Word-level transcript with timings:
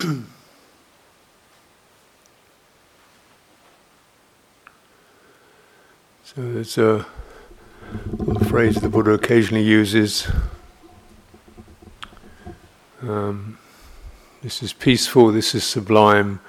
So 6.34 6.42
there's 6.42 6.76
a, 6.76 7.06
phrase 8.48 8.76
the 8.76 8.90
Buddha 8.90 9.12
occasionally 9.12 9.64
uses. 9.64 10.28
Um, 13.00 13.56
this 14.42 14.62
is 14.62 14.74
peaceful, 14.74 15.32
this 15.32 15.54
is 15.54 15.64
sublime, 15.64 16.40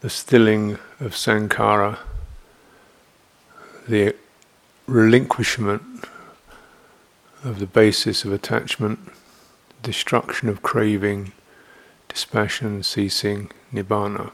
the 0.00 0.08
stilling 0.08 0.78
of 0.98 1.12
sankhara, 1.12 1.98
the 3.86 4.16
relinquishment 4.86 5.82
of 7.44 7.58
the 7.58 7.66
basis 7.66 8.24
of 8.24 8.32
attachment, 8.32 8.98
destruction 9.82 10.48
of 10.48 10.62
craving, 10.62 11.32
dispassion, 12.12 12.82
ceasing, 12.82 13.50
nibbana. 13.72 14.30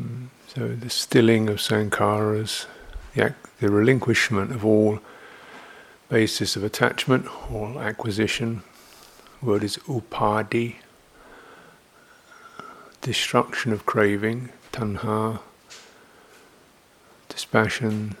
Mm, 0.00 0.28
so 0.48 0.68
the 0.68 0.88
stilling 0.88 1.50
of 1.50 1.58
sankharas, 1.58 2.64
the, 3.14 3.34
the 3.60 3.70
relinquishment 3.70 4.50
of 4.50 4.64
all 4.64 5.00
basis 6.08 6.56
of 6.56 6.64
attachment, 6.64 7.26
all 7.50 7.78
acquisition. 7.78 8.62
The 9.40 9.46
word 9.46 9.64
is 9.64 9.76
upadhi, 9.86 10.76
destruction 13.02 13.72
of 13.72 13.84
craving, 13.84 14.48
tanha, 14.72 15.40
dispassion, 17.28 18.16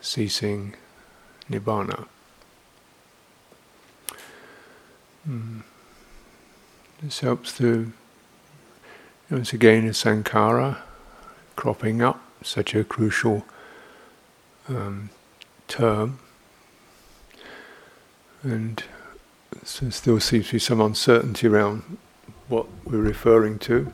ceasing, 0.00 0.74
nibbana. 1.50 2.06
Mm. 5.28 5.62
This 7.02 7.20
helps 7.20 7.56
to, 7.58 7.92
once 9.30 9.52
again, 9.52 9.86
a 9.86 9.90
sankhara 9.90 10.78
cropping 11.56 12.00
up, 12.00 12.20
such 12.42 12.74
a 12.74 12.84
crucial 12.84 13.44
um, 14.68 15.10
term, 15.68 16.18
and 18.42 18.82
so 19.64 19.90
still 19.90 20.20
seems 20.20 20.46
to 20.48 20.52
be 20.54 20.58
some 20.58 20.80
uncertainty 20.80 21.46
around 21.46 21.98
what 22.48 22.66
we're 22.84 22.98
referring 22.98 23.58
to. 23.58 23.92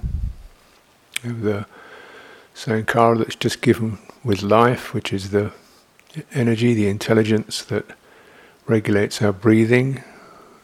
The 1.23 1.67
sankhara 2.55 3.19
that's 3.19 3.37
just 3.37 3.61
given 3.61 3.99
with 4.25 4.43
life, 4.43 4.95
which 4.95 5.13
is 5.13 5.31
the 5.31 5.53
energy, 6.33 6.75
the 6.75 6.89
intelligence 6.89 7.63
that 7.65 7.87
regulates 8.67 9.23
our 9.23 9.33
breathing, 9.33 10.03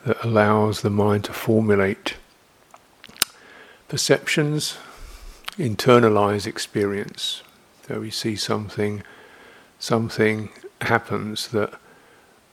that 0.05 0.23
allows 0.25 0.83
the 0.83 0.91
mind 0.91 1.25
to 1.25 1.33
formulate 1.33 2.15
perceptions, 3.89 4.79
internalize 5.59 6.47
experience. 6.47 7.43
So 7.87 8.01
we 8.01 8.11
see 8.11 8.37
something 8.37 9.03
something 9.79 10.49
happens 10.81 11.49
that 11.49 11.75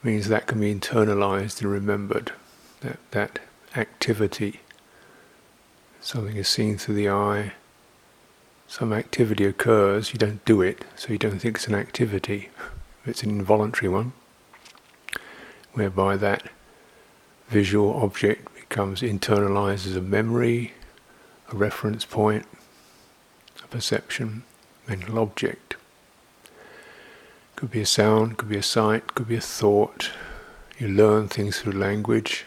means 0.04 0.28
that 0.28 0.45
can 0.48 0.59
be 0.59 0.73
internalized 0.73 1.61
and 1.61 1.72
remembered. 1.72 2.34
That 2.81 3.00
that 3.11 3.39
activity, 3.76 4.61
something 6.02 6.36
is 6.36 6.48
seen 6.48 6.78
through 6.78 6.95
the 6.95 7.09
eye. 7.09 7.54
Some 8.67 8.92
activity 8.92 9.45
occurs, 9.45 10.14
you 10.14 10.17
don't 10.20 10.44
do 10.45 10.61
it, 10.61 10.84
so 10.95 11.11
you 11.11 11.17
don't 11.17 11.39
think 11.39 11.58
it's 11.58 11.67
an 11.67 11.76
activity. 11.76 12.50
It's 13.06 13.22
an 13.22 13.31
involuntary 13.31 13.89
one, 13.89 14.14
whereby 15.73 16.16
that 16.16 16.50
visual 17.50 18.02
object 18.02 18.56
becomes 18.56 19.02
internalized 19.02 19.86
as 19.86 19.98
a 19.98 20.02
memory, 20.02 20.72
a 21.54 21.56
reference 21.56 22.04
point, 22.04 22.46
a 23.64 23.68
perception, 23.68 24.44
mental 24.88 25.20
object. 25.20 25.76
Could 27.55 27.70
be 27.70 27.82
a 27.82 27.86
sound, 27.86 28.38
could 28.38 28.50
be 28.50 28.58
a 28.58 28.64
sight, 28.64 29.14
could 29.14 29.27
be 29.27 29.36
a 29.36 29.42
thought. 29.42 30.10
You 30.80 30.88
learn 30.88 31.27
things 31.27 31.60
through 31.60 31.73
language. 31.73 32.45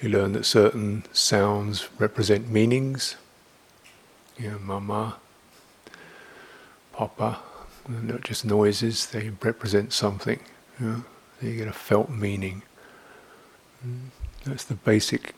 You 0.00 0.08
learn 0.08 0.32
that 0.32 0.44
certain 0.44 1.04
sounds 1.12 1.88
represent 1.98 2.50
meanings. 2.50 3.16
You 4.36 4.50
know, 4.50 4.58
mama, 4.58 5.16
papa, 6.92 7.38
They're 7.88 8.00
not 8.00 8.24
just 8.24 8.44
noises, 8.44 9.06
they 9.06 9.30
represent 9.40 9.92
something. 9.92 10.40
You, 10.80 10.86
know, 10.86 11.04
you 11.40 11.56
get 11.56 11.68
a 11.68 11.72
felt 11.72 12.10
meaning. 12.10 12.62
Mm, 13.86 14.08
that's 14.44 14.64
the 14.64 14.74
basic 14.74 15.34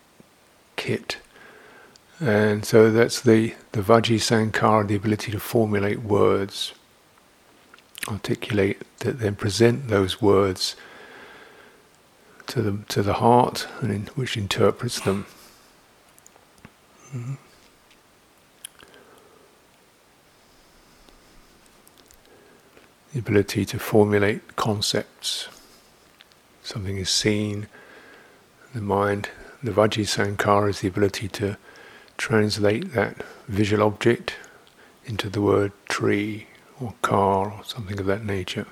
kit. 0.77 1.19
And 2.21 2.65
so 2.65 2.91
that's 2.91 3.21
the, 3.21 3.55
the 3.73 3.81
Vaci 3.81 4.17
Sankhara, 4.17 4.89
the 4.89 4.97
ability 4.97 5.31
to 5.33 5.39
formulate 5.39 6.01
words 6.01 6.75
articulate, 8.09 8.83
that 9.01 9.21
then 9.21 9.37
present 9.37 9.89
those 9.89 10.21
words 10.21 10.77
to 12.47 12.63
the 12.63 12.79
to 12.89 13.03
the 13.03 13.15
heart, 13.15 13.69
and 13.81 13.91
in, 13.91 14.07
which 14.15 14.37
interprets 14.37 15.01
them. 15.01 15.27
Mm-hmm. 17.15 17.35
The 23.13 23.19
ability 23.19 23.65
to 23.67 23.79
formulate 23.79 24.57
concepts. 24.57 25.49
Something 26.63 26.99
is 26.99 27.09
seen, 27.09 27.67
the 28.75 28.83
mind, 28.83 29.31
the 29.63 29.71
Vaci 29.71 30.05
Sankhara 30.05 30.71
is 30.71 30.81
the 30.81 30.89
ability 30.89 31.29
to 31.29 31.57
translate 32.19 32.93
that 32.93 33.17
visual 33.47 33.83
object 33.83 34.35
into 35.07 35.31
the 35.31 35.41
word 35.41 35.73
tree, 35.89 36.47
or 36.81 36.95
car 37.03 37.51
or 37.51 37.65
something 37.65 37.99
of 37.99 38.07
that 38.07 38.25
nature. 38.25 38.67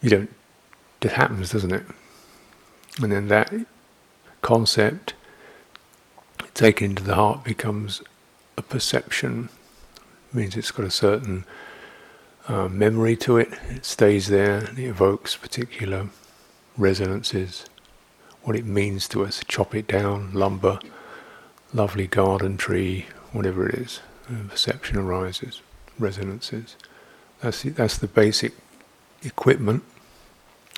You 0.00 0.10
don't, 0.10 0.34
it 1.02 1.12
happens, 1.12 1.52
doesn't 1.52 1.72
it? 1.72 1.84
And 3.00 3.12
then 3.12 3.28
that 3.28 3.52
concept 4.42 5.14
taken 6.54 6.90
into 6.90 7.02
the 7.02 7.14
heart 7.14 7.44
becomes 7.44 8.02
a 8.56 8.62
perception, 8.62 9.50
it 10.30 10.34
means 10.34 10.56
it's 10.56 10.70
got 10.70 10.86
a 10.86 10.90
certain 10.90 11.44
uh, 12.48 12.68
memory 12.68 13.16
to 13.16 13.36
it, 13.36 13.52
it 13.68 13.84
stays 13.84 14.28
there, 14.28 14.58
and 14.58 14.78
it 14.78 14.86
evokes 14.86 15.36
particular 15.36 16.08
resonances, 16.76 17.66
what 18.42 18.56
it 18.56 18.64
means 18.64 19.06
to 19.08 19.24
us, 19.24 19.42
chop 19.46 19.74
it 19.74 19.86
down, 19.86 20.32
lumber, 20.32 20.78
lovely 21.76 22.06
garden 22.06 22.56
tree, 22.56 23.06
whatever 23.32 23.68
it 23.68 23.74
is, 23.74 24.00
perception 24.48 24.96
arises 24.96 25.60
resonances. 25.98 26.76
That's 27.40 27.62
the, 27.62 27.70
that's 27.70 27.98
the 27.98 28.06
basic 28.06 28.52
equipment 29.22 29.82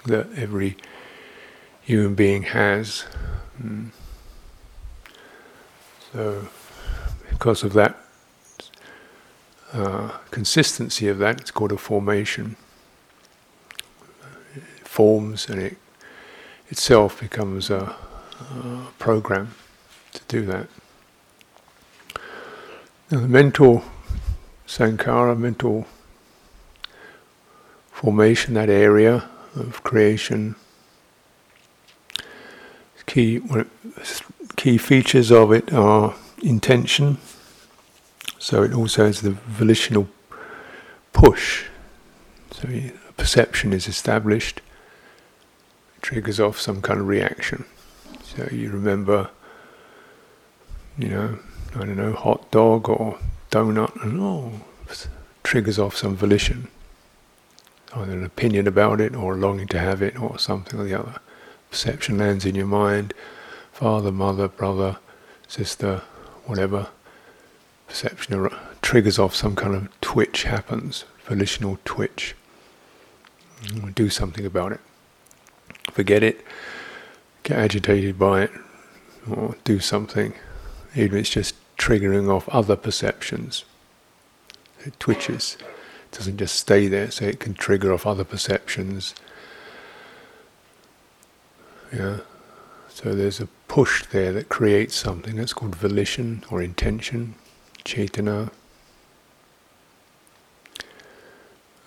that 0.04 0.26
every 0.36 0.76
human 1.82 2.14
being 2.14 2.42
has. 2.44 3.04
Mm. 3.62 3.90
So, 6.12 6.48
because 7.30 7.62
of 7.62 7.74
that 7.74 7.96
uh, 9.72 10.08
consistency 10.30 11.08
of 11.08 11.18
that, 11.18 11.40
it's 11.40 11.50
called 11.50 11.72
a 11.72 11.78
formation. 11.78 12.56
It 14.56 14.88
forms 14.88 15.48
and 15.48 15.60
it 15.60 15.76
itself 16.68 17.20
becomes 17.20 17.70
a, 17.70 17.94
a 18.40 18.86
program 18.98 19.54
to 20.14 20.22
do 20.28 20.44
that. 20.46 20.68
Now, 23.10 23.20
the 23.20 23.28
mental 23.28 23.84
sankara, 24.66 25.34
mental 25.34 25.86
formation, 27.90 28.52
that 28.54 28.68
area 28.68 29.28
of 29.56 29.82
creation. 29.82 30.56
Key 33.06 33.40
key 34.56 34.76
features 34.76 35.32
of 35.32 35.52
it 35.52 35.72
are 35.72 36.14
intention. 36.42 37.16
So 38.38 38.62
it 38.62 38.74
also 38.74 39.06
has 39.06 39.22
the 39.22 39.30
volitional 39.30 40.06
push. 41.14 41.64
So 42.50 42.68
perception 43.16 43.72
is 43.72 43.88
established, 43.88 44.60
triggers 46.02 46.38
off 46.38 46.60
some 46.60 46.82
kind 46.82 47.00
of 47.00 47.08
reaction. 47.08 47.64
So 48.22 48.46
you 48.52 48.70
remember, 48.70 49.30
you 50.98 51.08
know, 51.08 51.38
I 51.74 51.80
don't 51.80 51.96
know, 51.96 52.12
hot 52.12 52.50
dog 52.50 52.88
or 52.88 53.18
donut, 53.50 54.02
and 54.02 54.20
oh, 54.20 54.52
triggers 55.42 55.78
off 55.78 55.96
some 55.96 56.16
volition, 56.16 56.68
either 57.94 58.12
an 58.12 58.24
opinion 58.24 58.66
about 58.66 59.00
it 59.00 59.14
or 59.14 59.34
a 59.34 59.36
longing 59.36 59.68
to 59.68 59.78
have 59.78 60.00
it 60.00 60.20
or 60.20 60.38
something 60.38 60.80
or 60.80 60.84
the 60.84 60.98
other. 60.98 61.20
Perception 61.70 62.18
lands 62.18 62.46
in 62.46 62.54
your 62.54 62.66
mind, 62.66 63.12
father, 63.70 64.10
mother, 64.10 64.48
brother, 64.48 64.96
sister, 65.46 66.02
whatever. 66.46 66.88
Perception 67.86 68.50
triggers 68.80 69.18
off 69.18 69.34
some 69.34 69.54
kind 69.54 69.74
of 69.74 70.00
twitch 70.00 70.44
happens, 70.44 71.04
volitional 71.24 71.78
twitch. 71.84 72.34
Mm, 73.64 73.94
do 73.94 74.08
something 74.08 74.46
about 74.46 74.72
it. 74.72 74.80
Forget 75.90 76.22
it, 76.22 76.44
get 77.42 77.58
agitated 77.58 78.18
by 78.18 78.42
it, 78.42 78.52
or 79.30 79.54
do 79.64 79.80
something 79.80 80.32
even 80.94 81.18
if 81.18 81.22
it's 81.22 81.30
just 81.30 81.54
triggering 81.78 82.30
off 82.30 82.48
other 82.48 82.76
perceptions. 82.76 83.64
It 84.84 84.98
twitches, 85.00 85.56
it 85.60 86.16
doesn't 86.16 86.36
just 86.36 86.56
stay 86.56 86.88
there, 86.88 87.10
so 87.10 87.24
it 87.24 87.40
can 87.40 87.54
trigger 87.54 87.92
off 87.92 88.06
other 88.06 88.24
perceptions. 88.24 89.14
Yeah. 91.92 92.18
So 92.88 93.14
there's 93.14 93.40
a 93.40 93.48
push 93.68 94.04
there 94.06 94.32
that 94.32 94.48
creates 94.48 94.96
something 94.96 95.36
that's 95.36 95.52
called 95.52 95.76
volition 95.76 96.44
or 96.50 96.60
intention, 96.60 97.36
cetana. 97.84 98.50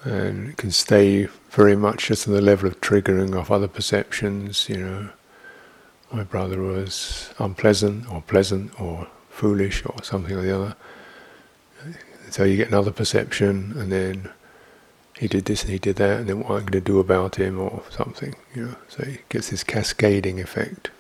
And 0.04 0.50
it 0.50 0.58
can 0.58 0.72
stay 0.72 1.28
very 1.50 1.76
much 1.76 2.08
just 2.08 2.28
on 2.28 2.34
the 2.34 2.42
level 2.42 2.68
of 2.68 2.80
triggering 2.82 3.38
off 3.38 3.52
other 3.52 3.68
perceptions, 3.68 4.70
you 4.70 4.78
know, 4.78 5.10
my 6.12 6.24
brother 6.24 6.62
was 6.62 7.34
unpleasant 7.40 8.12
or 8.12 8.22
pleasant 8.22 8.80
or 8.80 9.08
foolish 9.32 9.84
or 9.86 10.04
something 10.04 10.36
or 10.36 10.42
the 10.42 10.56
other. 10.56 10.76
So 12.30 12.44
you 12.44 12.58
get 12.58 12.68
another 12.68 12.92
perception, 12.92 13.74
and 13.78 13.92
then 13.92 14.30
he 15.18 15.28
did 15.28 15.46
this 15.46 15.64
and 15.64 15.72
he 15.72 15.80
did 15.80 15.98
that, 15.98 16.20
and 16.20 16.30
then 16.30 16.40
what 16.40 16.52
am 16.52 16.56
I 16.56 16.60
going 16.60 16.72
to 16.72 16.82
do 16.82 17.00
about 17.00 17.36
him 17.36 17.60
or 17.60 17.84
something, 17.90 18.36
you 18.56 18.68
know. 18.68 18.76
So 18.88 19.04
it 19.04 19.28
gets 19.30 19.50
this 19.50 19.64
cascading 19.64 20.40
effect. 20.40 20.92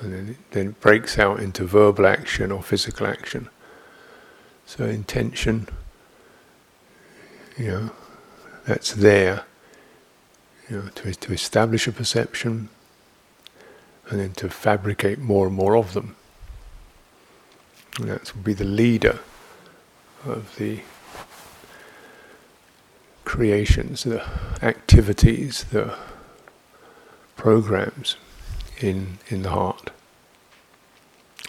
And 0.00 0.12
then 0.12 0.28
it, 0.30 0.36
then 0.52 0.68
it 0.68 0.80
breaks 0.80 1.18
out 1.18 1.40
into 1.40 1.64
verbal 1.64 2.06
action 2.06 2.52
or 2.52 2.62
physical 2.62 3.06
action. 3.06 3.48
So 4.66 4.84
intention, 4.84 5.68
you 7.56 7.66
know, 7.66 7.90
that's 8.66 8.92
there, 8.92 9.44
you 10.68 10.76
know, 10.78 10.88
to, 10.96 11.14
to 11.14 11.32
establish 11.32 11.86
a 11.86 11.92
perception, 11.92 12.68
and 14.08 14.20
then 14.20 14.32
to 14.32 14.48
fabricate 14.48 15.18
more 15.18 15.46
and 15.46 15.56
more 15.56 15.76
of 15.76 15.92
them. 15.92 16.16
That 18.00 18.34
will 18.34 18.42
be 18.42 18.52
the 18.52 18.64
leader 18.64 19.20
of 20.24 20.54
the 20.56 20.80
creations, 23.24 24.04
the 24.04 24.22
activities, 24.62 25.64
the 25.64 25.96
programs 27.36 28.16
in, 28.80 29.18
in 29.28 29.42
the 29.42 29.50
heart. 29.50 29.90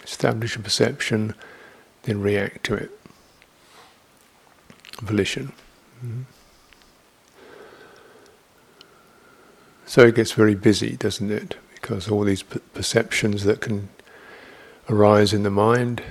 Establish 0.02 0.56
a 0.56 0.60
perception, 0.60 1.34
then 2.02 2.20
react 2.20 2.64
to 2.64 2.74
it. 2.74 2.90
Volition. 5.02 5.52
Mm-hmm. 6.04 6.22
So 9.86 10.02
it 10.06 10.14
gets 10.14 10.32
very 10.32 10.54
busy, 10.54 10.96
doesn't 10.96 11.30
it? 11.30 11.56
because 11.80 12.08
all 12.10 12.24
these 12.24 12.42
perceptions 12.42 13.44
that 13.44 13.60
can 13.60 13.88
arise 14.90 15.32
in 15.32 15.42
the 15.42 15.50
mind, 15.50 16.02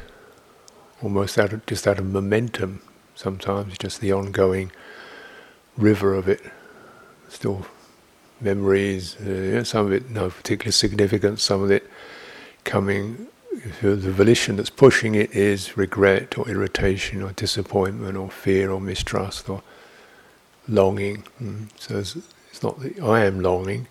almost 1.01 1.38
out 1.38 1.53
of, 1.53 1.65
just 1.65 1.88
out 1.88 1.99
of 1.99 2.05
momentum, 2.05 2.81
sometimes 3.15 3.77
just 3.77 4.01
the 4.01 4.11
ongoing 4.11 4.71
river 5.77 6.13
of 6.13 6.27
it, 6.27 6.41
still 7.29 7.65
memories, 8.41 9.15
uh, 9.17 9.63
some 9.63 9.85
of 9.88 9.91
it 9.91 10.09
no 10.09 10.29
particular 10.29 10.71
significance, 10.71 11.44
some 11.44 11.61
of 11.61 11.71
it 11.71 11.89
coming, 12.63 13.27
the 13.81 13.95
volition 14.11 14.55
that's 14.55 14.69
pushing 14.69 15.15
it 15.15 15.31
is 15.31 15.77
regret 15.77 16.38
or 16.38 16.47
irritation 16.49 17.21
or 17.21 17.31
disappointment 17.31 18.15
or 18.17 18.29
fear 18.29 18.71
or 18.71 18.79
mistrust 18.79 19.49
or 19.49 19.63
longing. 20.67 21.23
Mm. 21.41 21.67
So 21.79 21.97
it's, 21.99 22.15
it's 22.51 22.61
not 22.61 22.79
that 22.81 22.99
I 22.99 23.25
am 23.25 23.39
longing, 23.39 23.88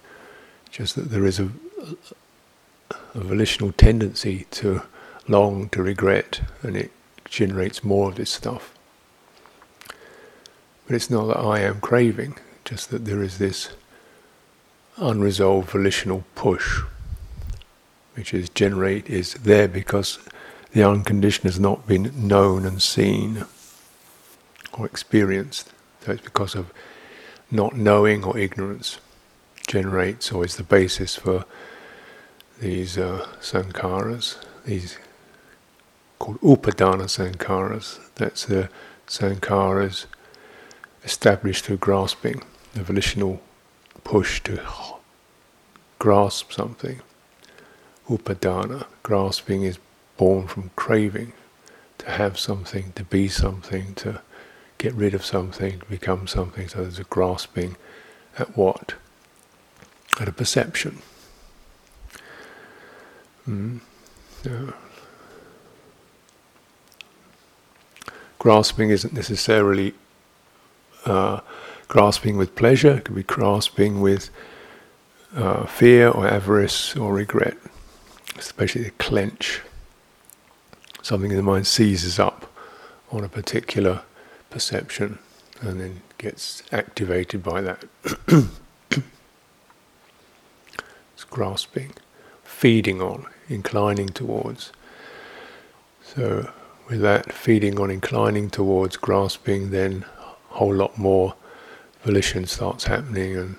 just 0.70 0.94
that 0.96 1.10
there 1.10 1.26
is 1.26 1.40
a, 1.40 1.50
a 3.14 3.20
volitional 3.20 3.72
tendency 3.72 4.46
to 4.52 4.82
long, 5.28 5.68
to 5.70 5.82
regret, 5.82 6.40
and 6.62 6.76
it 6.76 6.90
generates 7.28 7.84
more 7.84 8.08
of 8.08 8.16
this 8.16 8.30
stuff. 8.30 8.72
But 10.86 10.94
it's 10.94 11.10
not 11.10 11.26
that 11.26 11.38
I 11.38 11.60
am 11.60 11.80
craving, 11.80 12.36
just 12.64 12.90
that 12.90 13.04
there 13.04 13.22
is 13.22 13.38
this 13.38 13.70
unresolved 14.96 15.70
volitional 15.70 16.24
push, 16.34 16.80
which 18.14 18.32
is 18.32 18.48
generate 18.48 19.08
is 19.10 19.34
there 19.34 19.68
because 19.68 20.18
the 20.72 20.84
unconditioned 20.84 21.44
has 21.44 21.60
not 21.60 21.86
been 21.86 22.12
known 22.28 22.64
and 22.64 22.80
seen 22.80 23.44
or 24.72 24.86
experienced. 24.86 25.72
So 26.04 26.12
it's 26.12 26.22
because 26.22 26.54
of 26.54 26.72
not 27.50 27.76
knowing 27.76 28.24
or 28.24 28.38
ignorance 28.38 28.98
generates 29.66 30.30
or 30.32 30.44
is 30.44 30.56
the 30.56 30.62
basis 30.62 31.16
for 31.16 31.44
these 32.60 32.96
uh, 32.96 33.26
sankharas, 33.40 34.42
these 34.64 34.98
called 36.18 36.40
upadana 36.40 37.06
sankharas. 37.06 37.98
That's 38.14 38.44
the 38.46 38.68
sankharas 39.06 40.06
established 41.04 41.64
through 41.64 41.76
grasping, 41.78 42.42
the 42.74 42.82
volitional 42.82 43.40
push 44.04 44.42
to 44.42 44.60
grasp 45.98 46.52
something. 46.52 47.00
Upadana, 48.08 48.86
grasping 49.02 49.62
is 49.62 49.78
born 50.16 50.46
from 50.46 50.70
craving, 50.76 51.32
to 51.98 52.10
have 52.10 52.38
something, 52.38 52.92
to 52.92 53.04
be 53.04 53.28
something, 53.28 53.94
to 53.94 54.20
get 54.78 54.94
rid 54.94 55.14
of 55.14 55.24
something, 55.24 55.80
to 55.80 55.86
become 55.86 56.26
something. 56.26 56.68
So 56.68 56.82
there's 56.82 56.98
a 56.98 57.04
grasping 57.04 57.76
at 58.38 58.56
what? 58.56 58.94
At 60.20 60.28
a 60.28 60.32
perception. 60.32 61.02
Mm. 63.48 63.80
Yeah. 64.44 64.72
Grasping 68.46 68.90
isn't 68.90 69.12
necessarily 69.12 69.92
uh, 71.04 71.40
grasping 71.88 72.36
with 72.36 72.54
pleasure, 72.54 72.92
it 72.92 73.06
could 73.06 73.16
be 73.16 73.24
grasping 73.24 74.00
with 74.00 74.30
uh, 75.34 75.66
fear 75.66 76.10
or 76.10 76.28
avarice 76.28 76.94
or 76.94 77.12
regret, 77.12 77.56
especially 78.38 78.84
the 78.84 78.90
clench. 78.90 79.62
Something 81.02 81.32
in 81.32 81.36
the 81.36 81.42
mind 81.42 81.66
seizes 81.66 82.20
up 82.20 82.52
on 83.10 83.24
a 83.24 83.28
particular 83.28 84.02
perception 84.48 85.18
and 85.60 85.80
then 85.80 86.02
gets 86.16 86.62
activated 86.70 87.42
by 87.42 87.60
that. 87.62 87.84
it's 88.92 89.00
grasping, 91.28 91.94
feeding 92.44 93.02
on 93.02 93.26
inclining 93.48 94.10
towards. 94.10 94.70
So, 96.00 96.52
with 96.88 97.00
that 97.00 97.32
feeding 97.32 97.80
on 97.80 97.90
inclining 97.90 98.50
towards, 98.50 98.96
grasping, 98.96 99.70
then 99.70 100.04
a 100.18 100.54
whole 100.54 100.74
lot 100.74 100.96
more 100.96 101.34
volition 102.02 102.46
starts 102.46 102.84
happening 102.84 103.36
and 103.36 103.56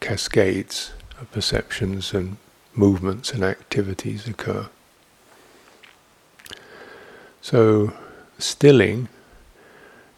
cascades 0.00 0.92
of 1.20 1.30
perceptions 1.30 2.14
and 2.14 2.36
movements 2.74 3.32
and 3.32 3.44
activities 3.44 4.26
occur. 4.26 4.68
So, 7.40 7.92
stilling 8.38 9.08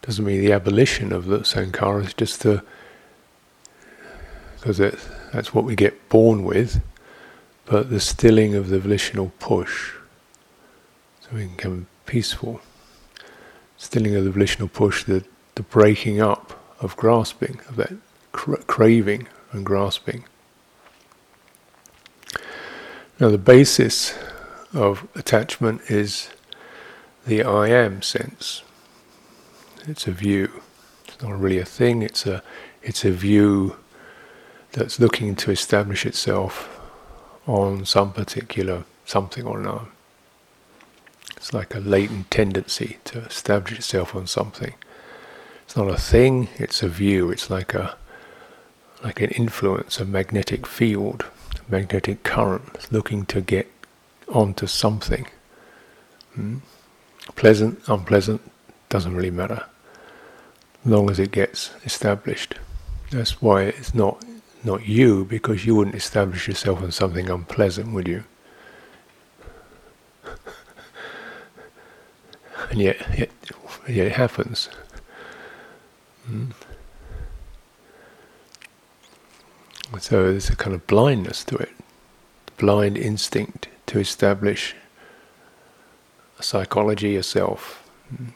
doesn't 0.02 0.24
mean 0.24 0.40
the 0.40 0.52
abolition 0.52 1.12
of 1.12 1.26
the 1.26 1.40
sankhara, 1.40 2.04
it's 2.04 2.14
just 2.14 2.42
the 2.42 2.62
because 4.56 4.78
that's 5.32 5.54
what 5.54 5.64
we 5.64 5.76
get 5.76 6.08
born 6.08 6.42
with 6.42 6.80
but 7.68 7.90
the 7.90 8.00
stilling 8.00 8.54
of 8.54 8.70
the 8.70 8.78
volitional 8.78 9.30
push, 9.38 9.92
so 11.20 11.28
we 11.34 11.48
can 11.58 11.86
peaceful. 12.08 12.60
Stilling 13.76 14.16
of 14.16 14.24
the 14.24 14.30
volitional 14.32 14.66
push, 14.66 15.04
the, 15.04 15.24
the 15.54 15.62
breaking 15.62 16.20
up 16.20 16.60
of 16.80 16.96
grasping, 16.96 17.60
of 17.68 17.76
that 17.76 17.92
cra- 18.32 18.64
craving 18.64 19.28
and 19.52 19.64
grasping. 19.64 20.24
Now, 23.20 23.28
the 23.28 23.38
basis 23.38 24.18
of 24.72 25.06
attachment 25.14 25.82
is 25.88 26.30
the 27.26 27.42
I 27.42 27.68
am 27.68 28.02
sense. 28.02 28.62
It's 29.86 30.06
a 30.06 30.12
view. 30.12 30.62
It's 31.06 31.20
not 31.22 31.38
really 31.38 31.58
a 31.58 31.64
thing. 31.64 32.02
It's 32.02 32.26
a 32.26 32.42
it's 32.82 33.04
a 33.04 33.10
view 33.10 33.76
that's 34.72 35.00
looking 35.00 35.34
to 35.36 35.50
establish 35.50 36.06
itself 36.06 36.80
on 37.46 37.84
some 37.84 38.12
particular 38.12 38.84
something 39.04 39.44
or 39.44 39.60
another. 39.60 39.88
It's 41.48 41.54
like 41.54 41.74
a 41.74 41.80
latent 41.80 42.30
tendency 42.30 42.98
to 43.04 43.20
establish 43.20 43.78
itself 43.78 44.14
on 44.14 44.26
something. 44.26 44.74
It's 45.62 45.78
not 45.78 45.88
a 45.88 45.96
thing, 45.96 46.48
it's 46.58 46.82
a 46.82 46.88
view, 46.88 47.30
it's 47.30 47.48
like 47.48 47.72
a 47.72 47.96
like 49.02 49.22
an 49.22 49.30
influence, 49.30 49.98
a 49.98 50.04
magnetic 50.04 50.66
field, 50.66 51.24
a 51.54 51.70
magnetic 51.70 52.22
current, 52.22 52.92
looking 52.92 53.24
to 53.32 53.40
get 53.40 53.66
onto 54.28 54.66
something. 54.66 55.26
Hmm? 56.34 56.58
Pleasant, 57.34 57.80
unpleasant, 57.88 58.42
doesn't 58.90 59.16
really 59.16 59.30
matter. 59.30 59.64
As 60.84 60.90
long 60.90 61.08
as 61.08 61.18
it 61.18 61.30
gets 61.30 61.70
established. 61.82 62.56
That's 63.10 63.40
why 63.40 63.62
it's 63.62 63.94
not 63.94 64.22
not 64.64 64.86
you, 64.86 65.24
because 65.24 65.64
you 65.64 65.76
wouldn't 65.76 65.96
establish 65.96 66.46
yourself 66.46 66.82
on 66.82 66.92
something 66.92 67.30
unpleasant, 67.30 67.94
would 67.94 68.06
you? 68.06 68.24
And 72.70 72.80
yet, 72.80 72.96
yet, 73.16 73.30
yet 73.88 74.06
it 74.06 74.12
happens. 74.12 74.68
Mm. 76.30 76.52
So 79.98 80.30
there's 80.30 80.50
a 80.50 80.56
kind 80.56 80.74
of 80.74 80.86
blindness 80.86 81.44
to 81.44 81.56
it, 81.56 81.70
blind 82.58 82.98
instinct 82.98 83.68
to 83.86 83.98
establish 83.98 84.74
a 86.38 86.42
psychology, 86.42 87.16
a 87.16 87.22
self. 87.22 87.88
Mm. 88.14 88.32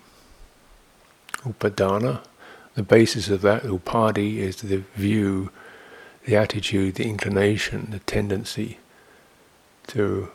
Upadana, 1.45 2.23
the 2.75 2.83
basis 2.83 3.29
of 3.29 3.43
that, 3.43 3.65
upadhi, 3.65 4.39
is 4.39 4.57
the 4.57 4.85
view, 4.95 5.51
the 6.25 6.37
attitude, 6.37 6.95
the 6.95 7.05
inclination, 7.05 7.89
the 7.91 7.99
tendency 7.99 8.79
to 9.89 10.31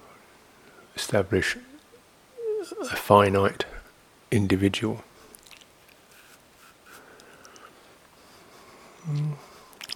establish 0.96 1.58
a 2.82 2.96
finite 2.96 3.66
individual. 4.32 5.04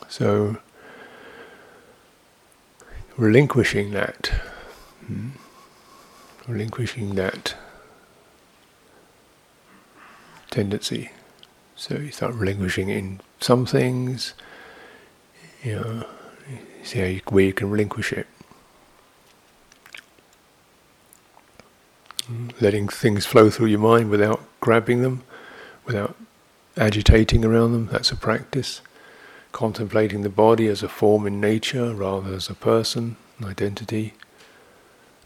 So, 0.08 0.58
relinquishing 3.18 3.92
that, 3.92 4.28
hmm, 5.06 5.30
relinquishing 6.48 7.16
that 7.16 7.56
tendency. 10.50 11.12
So 11.76 11.96
you 11.96 12.12
start 12.12 12.36
relinquishing 12.36 12.90
in 12.90 13.22
some 13.40 13.66
things, 13.66 14.34
you 15.64 15.76
know, 15.76 16.06
see 16.84 17.00
how 17.00 17.06
you, 17.06 17.22
where 17.30 17.46
you 17.46 17.54
can 17.54 17.70
relinquish 17.70 18.14
it. 18.14 18.28
Letting 22.62 22.88
things 22.88 23.26
flow 23.26 23.50
through 23.50 23.68
your 23.68 23.80
mind 23.80 24.10
without 24.10 24.42
grabbing 24.60 25.02
them, 25.02 25.24
without 25.86 26.16
agitating 26.78 27.44
around 27.44 27.74
them, 27.74 27.88
that's 27.92 28.12
a 28.12 28.16
practice. 28.16 28.82
Contemplating 29.52 30.22
the 30.22 30.30
body 30.30 30.68
as 30.68 30.82
a 30.82 30.88
form 30.88 31.28
in 31.28 31.42
nature 31.42 31.94
rather 31.94 32.34
as 32.34 32.50
a 32.50 32.54
person, 32.54 33.18
an 33.40 33.46
identity. 33.46 34.14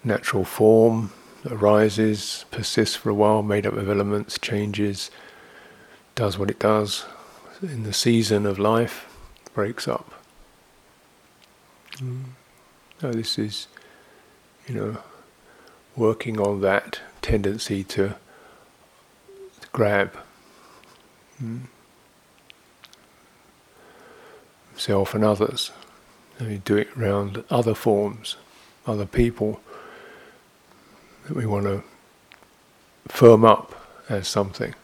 Natural 0.03 0.43
form 0.43 1.11
arises, 1.49 2.45
persists 2.49 2.95
for 2.95 3.09
a 3.09 3.13
while, 3.13 3.43
made 3.43 3.67
up 3.67 3.73
of 3.73 3.89
elements, 3.89 4.39
changes, 4.39 5.11
does 6.15 6.39
what 6.39 6.49
it 6.49 6.59
does. 6.59 7.05
In 7.61 7.83
the 7.83 7.93
season 7.93 8.45
of 8.45 8.57
life, 8.57 9.05
breaks 9.53 9.87
up. 9.87 10.13
Mm. 11.97 12.23
So 12.99 13.11
this 13.11 13.37
is, 13.37 13.67
you 14.67 14.75
know, 14.75 14.97
working 15.95 16.39
on 16.39 16.61
that 16.61 16.99
tendency 17.25 17.83
to, 17.83 18.15
grab 19.71 20.15
mm, 21.43 21.61
self 24.77 25.15
and 25.15 25.25
others. 25.25 25.71
And 26.37 26.51
you 26.51 26.59
do 26.59 26.77
it 26.77 26.89
around 26.95 27.43
other 27.49 27.73
forms, 27.73 28.35
other 28.85 29.07
people 29.07 29.59
that 31.25 31.35
we 31.35 31.47
want 31.47 31.65
to 31.65 31.83
firm 33.07 33.43
up 33.43 33.73
as 34.07 34.27
something. 34.27 34.75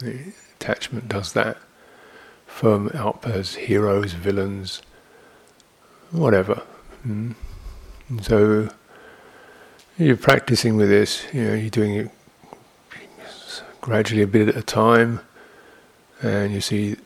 The 0.00 0.32
attachment 0.58 1.08
does 1.08 1.32
that. 1.34 1.58
Firm 2.48 2.90
up 2.92 3.24
as 3.24 3.54
heroes, 3.54 4.14
villains, 4.14 4.82
whatever. 6.10 6.62
Mm. 7.06 7.34
so 8.20 8.70
you're 9.98 10.16
practicing 10.16 10.76
with 10.76 10.88
this, 10.88 11.24
you 11.32 11.44
know, 11.44 11.54
you're 11.54 11.70
doing 11.70 11.94
it 11.94 12.10
gradually 13.80 14.22
a 14.22 14.26
bit 14.26 14.48
at 14.48 14.56
a 14.56 14.62
time, 14.62 15.20
and 16.22 16.52
you 16.52 16.60
see, 16.60 16.96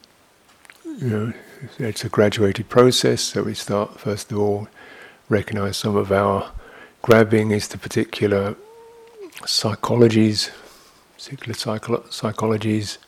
you 0.85 1.09
know, 1.09 1.33
it's 1.79 2.05
a 2.05 2.09
graduated 2.09 2.69
process. 2.69 3.21
So 3.21 3.43
we 3.43 3.55
start 3.55 4.01
first 4.01 4.33
of 4.33 4.39
all, 4.39 4.69
recognize 5.29 5.77
some 5.77 5.97
of 5.97 6.13
our 6.13 6.51
grabbing 7.03 7.51
is 7.51 7.69
the 7.69 7.79
particular 7.79 8.57
psychologies, 9.43 10.51
particular 11.17 11.55
psycho- 11.55 12.05
psychologies, 12.11 12.99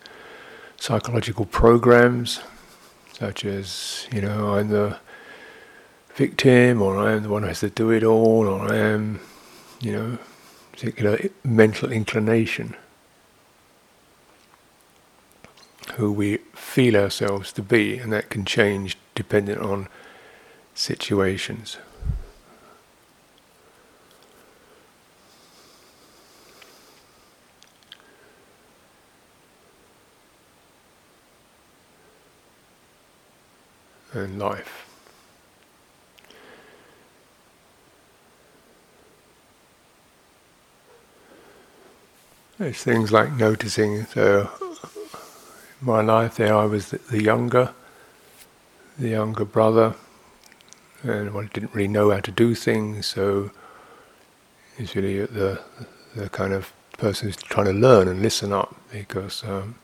psychological 0.76 1.46
programs, 1.46 2.40
such 3.12 3.44
as 3.44 4.06
you 4.12 4.20
know, 4.20 4.54
I'm 4.56 4.68
the 4.68 4.98
victim, 6.16 6.82
or 6.82 6.98
I 6.98 7.12
am 7.12 7.22
the 7.22 7.28
one 7.30 7.42
who 7.42 7.48
has 7.48 7.60
to 7.60 7.70
do 7.70 7.90
it 7.90 8.02
all, 8.02 8.46
or 8.46 8.70
I 8.70 8.76
am 8.76 9.20
you 9.80 9.92
know, 9.92 10.18
particular 10.72 11.18
mental 11.42 11.90
inclination, 11.90 12.76
who 15.94 16.12
we 16.12 16.38
feel 16.54 16.96
ourselves 16.96 17.52
to 17.54 17.62
be, 17.62 17.98
and 17.98 18.12
that 18.12 18.30
can 18.30 18.44
change 18.44 18.96
dependent 19.14 19.60
on 19.60 19.88
situations. 20.74 21.78
And 34.12 34.38
life. 34.38 34.89
There's 42.60 42.84
things 42.84 43.10
like 43.10 43.32
noticing. 43.32 44.04
So, 44.04 44.50
in 45.80 45.86
my 45.86 46.02
life, 46.02 46.36
there 46.36 46.54
I 46.54 46.66
was 46.66 46.90
the 46.90 47.22
younger, 47.22 47.72
the 48.98 49.08
younger 49.08 49.46
brother, 49.46 49.94
and 51.02 51.34
I 51.34 51.46
didn't 51.54 51.74
really 51.74 51.88
know 51.88 52.10
how 52.10 52.20
to 52.20 52.30
do 52.30 52.54
things. 52.54 53.06
So, 53.06 53.50
it's 54.76 54.94
really 54.94 55.24
the 55.24 55.62
the 56.14 56.28
kind 56.28 56.52
of 56.52 56.70
person 56.98 57.28
who's 57.28 57.36
trying 57.36 57.64
to 57.64 57.72
learn 57.72 58.08
and 58.08 58.20
listen 58.20 58.52
up 58.52 58.76
because 58.92 59.42
um, 59.44 59.76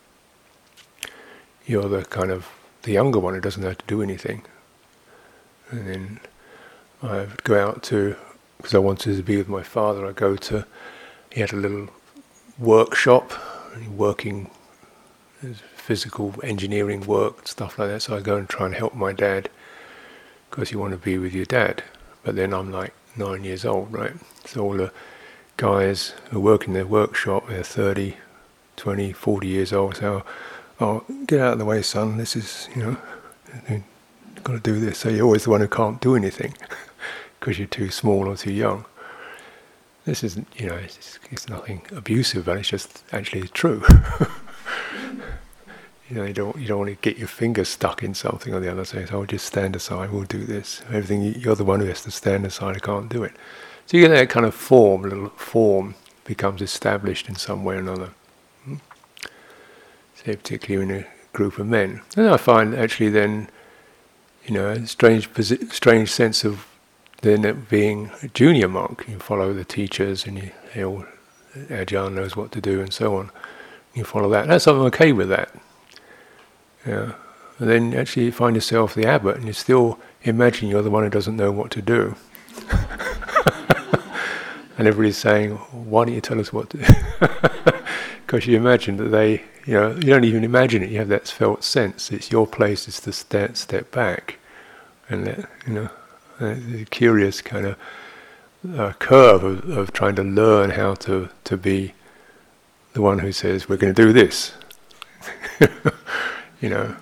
you're 1.65 1.89
the 1.89 2.05
kind 2.05 2.31
of 2.31 2.47
the 2.83 2.93
younger 2.93 3.19
one 3.19 3.33
who 3.33 3.41
doesn't 3.41 3.63
know 3.63 3.71
how 3.71 3.75
to 3.75 3.87
do 3.87 4.03
anything. 4.03 4.43
And 5.71 5.89
then 5.89 6.21
I 7.03 7.21
would 7.21 7.43
go 7.43 7.59
out 7.59 7.83
to 7.85 8.17
because 8.59 8.75
I 8.75 8.81
wanted 8.81 9.17
to 9.17 9.23
be 9.23 9.39
with 9.39 9.49
my 9.49 9.63
father. 9.63 10.07
I 10.07 10.13
go 10.13 10.37
to 10.37 10.67
he 11.33 11.41
had 11.41 11.55
a 11.55 11.57
little 11.57 11.89
workshop, 12.59 13.33
working 13.95 14.51
physical 15.75 16.35
engineering 16.43 17.07
work, 17.07 17.47
stuff 17.47 17.79
like 17.79 17.89
that. 17.89 18.01
So 18.01 18.17
I 18.17 18.21
go 18.21 18.37
and 18.37 18.49
try 18.49 18.67
and 18.67 18.75
help 18.75 18.95
my 18.95 19.13
dad 19.13 19.49
because 20.51 20.73
you 20.73 20.79
want 20.79 20.93
to 20.93 20.99
be 20.99 21.19
with 21.19 21.33
your 21.33 21.45
dad. 21.45 21.83
But 22.25 22.37
then 22.37 22.53
I'm 22.53 22.73
like 22.73 22.93
nine 23.17 23.45
years 23.45 23.65
old, 23.65 23.93
right? 23.93 24.15
So 24.45 24.63
all 24.63 24.77
the 24.77 24.93
guys 25.57 26.15
who 26.31 26.41
work 26.41 26.67
in 26.67 26.73
their 26.73 26.87
workshop, 26.87 27.49
they're 27.49 27.63
30, 27.63 28.17
20, 28.77 29.13
40 29.13 29.47
years 29.47 29.73
old. 29.73 29.97
So, 29.97 30.25
oh, 30.81 31.05
get 31.27 31.41
out 31.41 31.55
of 31.55 31.59
the 31.59 31.65
way, 31.65 31.83
son. 31.83 32.17
This 32.17 32.37
is, 32.37 32.69
you 32.75 32.83
know, 32.83 32.97
you've 33.69 34.45
got 34.45 34.55
to 34.55 34.61
do 34.61 34.81
this. 34.81 34.99
So 34.99 35.09
you're 35.09 35.25
always 35.25 35.45
the 35.45 35.51
one 35.51 35.61
who 35.61 35.69
can't 35.69 36.01
do 36.01 36.17
anything 36.17 36.55
because 37.41 37.59
you're 37.59 37.69
too 37.69 37.91
small 37.91 38.29
or 38.29 38.37
too 38.37 38.53
young. 38.53 38.87
This 40.07 40.23
isn't, 40.23 40.47
you 40.57 40.69
know, 40.69 40.77
it's, 40.77 41.19
it's 41.31 41.49
nothing 41.49 41.83
abusive, 41.91 42.45
but 42.45 42.57
it's 42.59 42.69
just 42.69 43.03
actually 43.13 43.49
true. 43.49 43.83
you 46.09 46.17
know, 46.17 46.25
you 46.25 46.33
don't 46.33 46.57
you 46.57 46.69
don't 46.69 46.79
want 46.79 46.91
to 46.91 46.97
get 46.97 47.19
your 47.19 47.27
fingers 47.27 47.69
stuck 47.69 48.05
in 48.05 48.15
something 48.15 48.55
or 48.55 48.61
the 48.61 48.71
other. 48.71 48.85
So 48.85 49.05
I'll 49.11 49.25
just 49.25 49.47
stand 49.47 49.75
aside. 49.75 50.13
We'll 50.13 50.23
do 50.23 50.45
this. 50.45 50.83
Everything 50.89 51.23
you're 51.23 51.57
the 51.57 51.65
one 51.65 51.81
who 51.81 51.87
has 51.87 52.03
to 52.05 52.13
stand 52.13 52.47
aside. 52.47 52.77
I 52.77 52.79
can't 52.79 53.09
do 53.09 53.25
it. 53.25 53.33
So 53.87 53.97
you 53.97 54.05
get 54.05 54.15
that 54.15 54.31
kind 54.31 54.47
of 54.47 54.55
form, 54.55 55.03
little 55.03 55.31
form 55.31 55.97
becomes 56.25 56.63
established 56.63 57.29
in 57.29 57.35
some 57.35 57.65
way 57.65 57.75
or 57.75 57.81
another. 57.81 58.11
Hmm? 58.65 58.77
Say, 60.15 60.37
particularly 60.37 60.85
in 60.85 61.03
a 61.03 61.07
group 61.33 61.59
of 61.59 61.67
men. 61.67 62.03
And 62.17 62.29
I 62.29 62.37
find 62.37 62.75
actually 62.75 63.11
then, 63.11 63.49
you 64.45 64.55
know, 64.55 64.69
a 64.69 64.87
strange, 64.87 65.29
strange 65.73 66.13
sense 66.13 66.45
of 66.45 66.67
then 67.23 67.67
being 67.69 68.11
a 68.23 68.29
junior 68.29 68.69
monk, 68.69 69.05
you 69.09 69.19
follow 69.19 69.53
the 69.53 69.65
teachers 69.65 70.27
and 70.27 70.39
you, 70.39 70.51
you 70.75 71.07
Ajahn 71.55 72.15
knows 72.15 72.37
what 72.37 72.53
to 72.53 72.61
do 72.61 72.81
and 72.81 72.93
so 72.93 73.17
on. 73.17 73.31
You 73.95 74.05
follow 74.05 74.29
that. 74.31 74.47
That's 74.47 74.67
I'm 74.67 74.81
okay 74.83 75.13
with 75.13 75.29
that. 75.31 75.51
Yeah. 76.87 77.15
And 77.59 77.71
then 77.71 77.95
actually 77.95 78.27
you 78.27 78.33
find 78.33 78.55
yourself 78.55 78.95
the 78.95 79.07
abbot 79.07 79.37
and 79.37 79.47
you 79.47 79.53
still 79.53 79.99
imagine 80.23 80.69
you're 80.69 80.83
the 80.83 80.91
one 80.91 81.05
who 81.05 81.11
doesn't 81.11 81.37
know 81.37 81.51
what 81.51 81.71
to 81.73 81.83
do. 81.83 82.15
and 84.79 84.87
everybody's 84.87 85.17
saying, 85.17 85.53
why 85.53 86.05
don't 86.05 86.15
you 86.15 86.21
tell 86.21 86.39
us 86.39 86.53
what 86.53 86.71
to 86.71 86.79
do? 86.79 86.95
Because 88.27 88.45
you 88.49 88.57
imagine 88.57 88.97
that 88.97 89.11
they, 89.11 89.45
you 89.67 89.75
know, 89.75 89.95
you 89.95 90.01
don't 90.01 90.25
even 90.25 90.43
imagine 90.43 90.83
it, 90.83 90.91
you 90.91 90.99
have 90.99 91.07
that 91.09 91.29
felt 91.29 91.63
sense. 91.63 92.11
It's 92.11 92.33
your 92.33 92.45
place 92.45 92.89
it's 92.89 93.01
to 93.03 93.13
step, 93.13 93.57
step 93.57 93.93
back 93.93 94.39
and 95.09 95.25
let, 95.25 95.49
you 95.65 95.75
know, 95.75 95.91
uh, 96.41 96.55
curious 96.91 97.41
kind 97.41 97.67
of 97.67 97.77
uh, 98.77 98.93
curve 98.95 99.45
of, 99.45 99.69
of 99.69 99.93
trying 99.93 100.17
to 100.17 100.23
learn 100.23 100.71
how 100.71 100.95
to, 100.95 101.29
to 101.45 101.57
be 101.57 101.95
the 102.93 103.03
one 103.03 103.19
who 103.21 103.33
says, 103.33 103.69
we're 103.69 103.77
going 103.77 103.95
to 103.95 104.03
do 104.03 104.13
this. 104.13 104.55
you 106.61 106.69
know, 106.69 106.97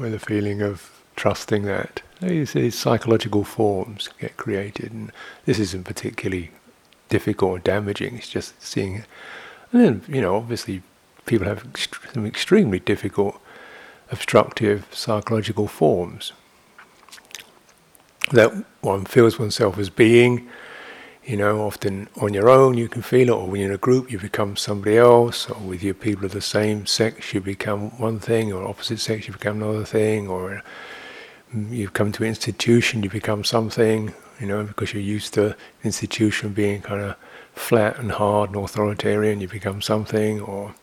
with 0.00 0.14
a 0.14 0.18
feeling 0.18 0.62
of 0.62 0.90
trusting 1.14 1.62
that. 1.62 2.02
These, 2.20 2.54
these 2.54 2.74
psychological 2.74 3.44
forms 3.44 4.08
get 4.18 4.36
created, 4.36 4.92
and 4.92 5.12
this 5.44 5.58
isn't 5.58 5.84
particularly 5.84 6.50
difficult 7.08 7.50
or 7.50 7.58
damaging, 7.58 8.16
it's 8.16 8.28
just 8.28 8.60
seeing. 8.62 9.04
And 9.72 9.84
then, 9.84 10.02
you 10.08 10.20
know, 10.20 10.36
obviously 10.36 10.82
people 11.26 11.46
have 11.46 11.66
some 12.12 12.26
extremely 12.26 12.78
difficult 12.78 13.40
obstructive 14.10 14.86
psychological 14.92 15.66
forms 15.66 16.32
that 18.32 18.52
one 18.80 19.04
feels 19.04 19.38
oneself 19.38 19.78
as 19.78 19.90
being. 19.90 20.48
You 21.24 21.36
know, 21.36 21.66
often 21.66 22.08
on 22.20 22.32
your 22.34 22.48
own 22.48 22.78
you 22.78 22.88
can 22.88 23.02
feel 23.02 23.28
it, 23.28 23.32
or 23.32 23.48
when 23.48 23.60
you're 23.60 23.70
in 23.70 23.74
a 23.74 23.78
group 23.78 24.12
you 24.12 24.18
become 24.18 24.56
somebody 24.56 24.96
else, 24.96 25.50
or 25.50 25.60
with 25.60 25.82
your 25.82 25.94
people 25.94 26.24
of 26.24 26.32
the 26.32 26.40
same 26.40 26.86
sex 26.86 27.34
you 27.34 27.40
become 27.40 27.90
one 27.98 28.20
thing, 28.20 28.52
or 28.52 28.64
opposite 28.66 29.00
sex 29.00 29.26
you 29.26 29.32
become 29.32 29.60
another 29.60 29.84
thing, 29.84 30.28
or 30.28 30.62
mm, 31.52 31.70
you've 31.72 31.94
come 31.94 32.12
to 32.12 32.22
an 32.22 32.28
institution 32.28 33.02
you 33.02 33.10
become 33.10 33.42
something, 33.42 34.14
you 34.40 34.46
know, 34.46 34.62
because 34.62 34.92
you're 34.92 35.02
used 35.02 35.34
to 35.34 35.56
institution 35.82 36.52
being 36.52 36.80
kind 36.80 37.02
of 37.02 37.16
flat 37.54 37.98
and 37.98 38.12
hard 38.12 38.50
and 38.50 38.58
authoritarian, 38.62 39.40
you 39.40 39.48
become 39.48 39.82
something, 39.82 40.40
or 40.40 40.74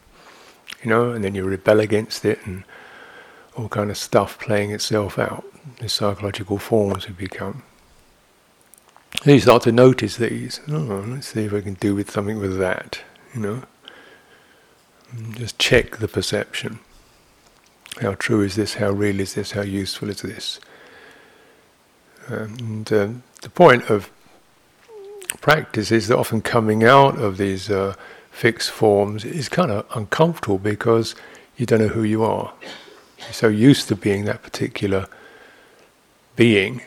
you 0.84 0.90
know, 0.90 1.12
and 1.12 1.24
then 1.24 1.36
you 1.36 1.46
rebel 1.46 1.80
against 1.80 2.26
it, 2.26 2.40
and 2.46 2.66
all 3.56 3.70
kind 3.70 3.90
of 3.90 3.98
stuff 3.98 4.40
playing 4.40 4.72
itself 4.72 5.18
out. 5.20 5.46
The 5.80 5.90
psychological 5.90 6.58
forms 6.58 7.06
have 7.06 7.18
become. 7.18 7.64
Then 9.24 9.36
you 9.36 9.42
start 9.42 9.64
to 9.64 9.72
notice 9.72 10.18
these. 10.18 10.60
Oh, 10.68 11.06
let's 11.08 11.28
see 11.28 11.46
if 11.46 11.54
I 11.54 11.62
can 11.62 11.76
do 11.76 11.96
with 11.96 12.12
something 12.12 12.40
with 12.40 12.58
that. 12.60 13.02
You 13.34 13.42
know, 13.42 13.64
and 15.12 15.36
just 15.38 15.58
check 15.60 15.98
the 15.98 16.08
perception. 16.08 16.80
How 18.02 18.16
true 18.16 18.42
is 18.42 18.56
this? 18.56 18.76
How 18.76 18.90
real 18.90 19.20
is 19.20 19.36
this? 19.36 19.52
How 19.52 19.62
useful 19.62 20.10
is 20.10 20.22
this? 20.22 20.60
And 22.28 22.92
um, 22.92 23.24
the 23.42 23.50
point 23.50 23.90
of 23.90 24.10
practice 25.42 25.92
is 25.92 26.08
that 26.08 26.18
often 26.18 26.42
coming 26.42 26.84
out 26.84 27.20
of 27.20 27.38
these 27.38 27.70
uh, 27.70 27.96
fixed 28.32 28.72
forms 28.72 29.26
is 29.26 29.50
kind 29.50 29.72
of 29.72 29.86
uncomfortable 29.96 30.58
because 30.58 31.16
you 31.58 31.66
don't 31.66 31.80
know 31.80 31.88
who 31.90 32.04
you 32.04 32.24
are. 32.24 32.54
You're 33.26 33.34
so 33.34 33.48
used 33.48 33.88
to 33.90 33.96
being 33.96 34.26
that 34.26 34.42
particular 34.42 35.08
being, 36.36 36.82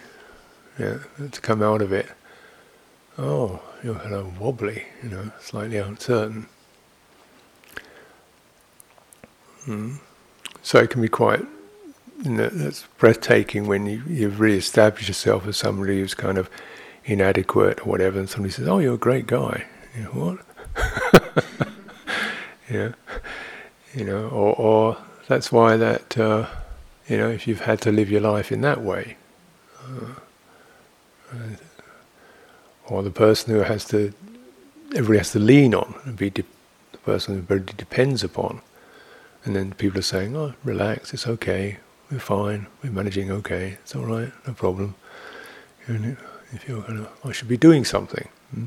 yeah, 0.79 0.99
to 1.31 1.41
come 1.41 1.63
out 1.63 1.83
of 1.83 1.93
it, 1.93 2.07
oh, 3.19 3.61
you're 3.83 3.95
kind 3.95 4.15
of 4.15 4.41
wobbly, 4.41 4.85
you 5.03 5.09
know, 5.09 5.31
slightly 5.41 5.77
uncertain. 5.77 6.47
Mm. 9.67 9.99
So 10.63 10.79
it 10.79 10.91
can 10.91 11.03
be 11.03 11.09
quite, 11.09 11.45
you 12.23 12.31
know, 12.31 12.49
that's 12.49 12.85
breathtaking 12.99 13.67
when 13.67 13.87
you, 13.87 14.03
you've 14.07 14.41
really 14.41 14.59
established 14.59 15.09
yourself 15.09 15.47
as 15.47 15.57
somebody 15.57 16.01
who's 16.01 16.15
kind 16.15 16.39
of 16.39 16.51
inadequate 17.05 17.81
or 17.81 17.91
whatever, 17.91 18.19
and 18.19 18.29
somebody 18.29 18.53
says, 18.53 18.67
"Oh, 18.69 18.79
you're 18.79 18.95
a 18.95 18.99
great 18.99 19.27
guy." 19.27 19.65
You 19.97 20.03
know, 20.05 20.11
what? 20.11 20.39
yeah, 22.71 22.93
you 23.95 24.05
know, 24.05 24.29
or, 24.29 24.55
or 24.57 24.97
that's 25.29 25.51
why 25.51 25.77
that 25.77 26.17
uh, 26.19 26.47
you 27.09 27.17
know 27.17 27.29
if 27.29 27.47
you've 27.47 27.63
had 27.63 27.81
to 27.83 27.93
live 27.93 28.11
your 28.11 28.21
life 28.21 28.53
in 28.53 28.61
that 28.63 28.83
way, 28.83 29.17
uh, 29.85 30.15
or 32.87 33.03
the 33.03 33.11
person 33.11 33.53
who 33.55 33.61
has 33.61 33.85
to 33.87 34.13
everybody 34.95 35.19
has 35.19 35.33
to 35.33 35.39
lean 35.39 35.75
on 35.75 35.95
and 36.05 36.17
be 36.17 36.31
de- 36.31 36.45
the 36.93 36.99
person 36.99 37.35
who 37.35 37.41
everybody 37.43 37.73
depends 37.77 38.23
upon, 38.23 38.61
and 39.45 39.57
then 39.57 39.73
people 39.75 39.99
are 39.99 40.03
saying, 40.03 40.37
"Oh, 40.37 40.55
relax, 40.65 41.13
it's 41.13 41.27
okay, 41.27 41.79
we're 42.11 42.21
fine, 42.21 42.67
we're 42.83 42.93
managing 42.93 43.31
okay, 43.31 43.79
it's 43.83 43.95
all 43.97 44.07
right, 44.07 44.33
no 44.47 44.53
problem." 44.55 44.95
And 45.87 46.17
if 46.53 46.69
you're 46.69 46.83
gonna, 46.83 47.09
I 47.25 47.33
should 47.33 47.49
be 47.49 47.57
doing 47.57 47.85
something. 47.85 48.29
Hmm? 48.55 48.67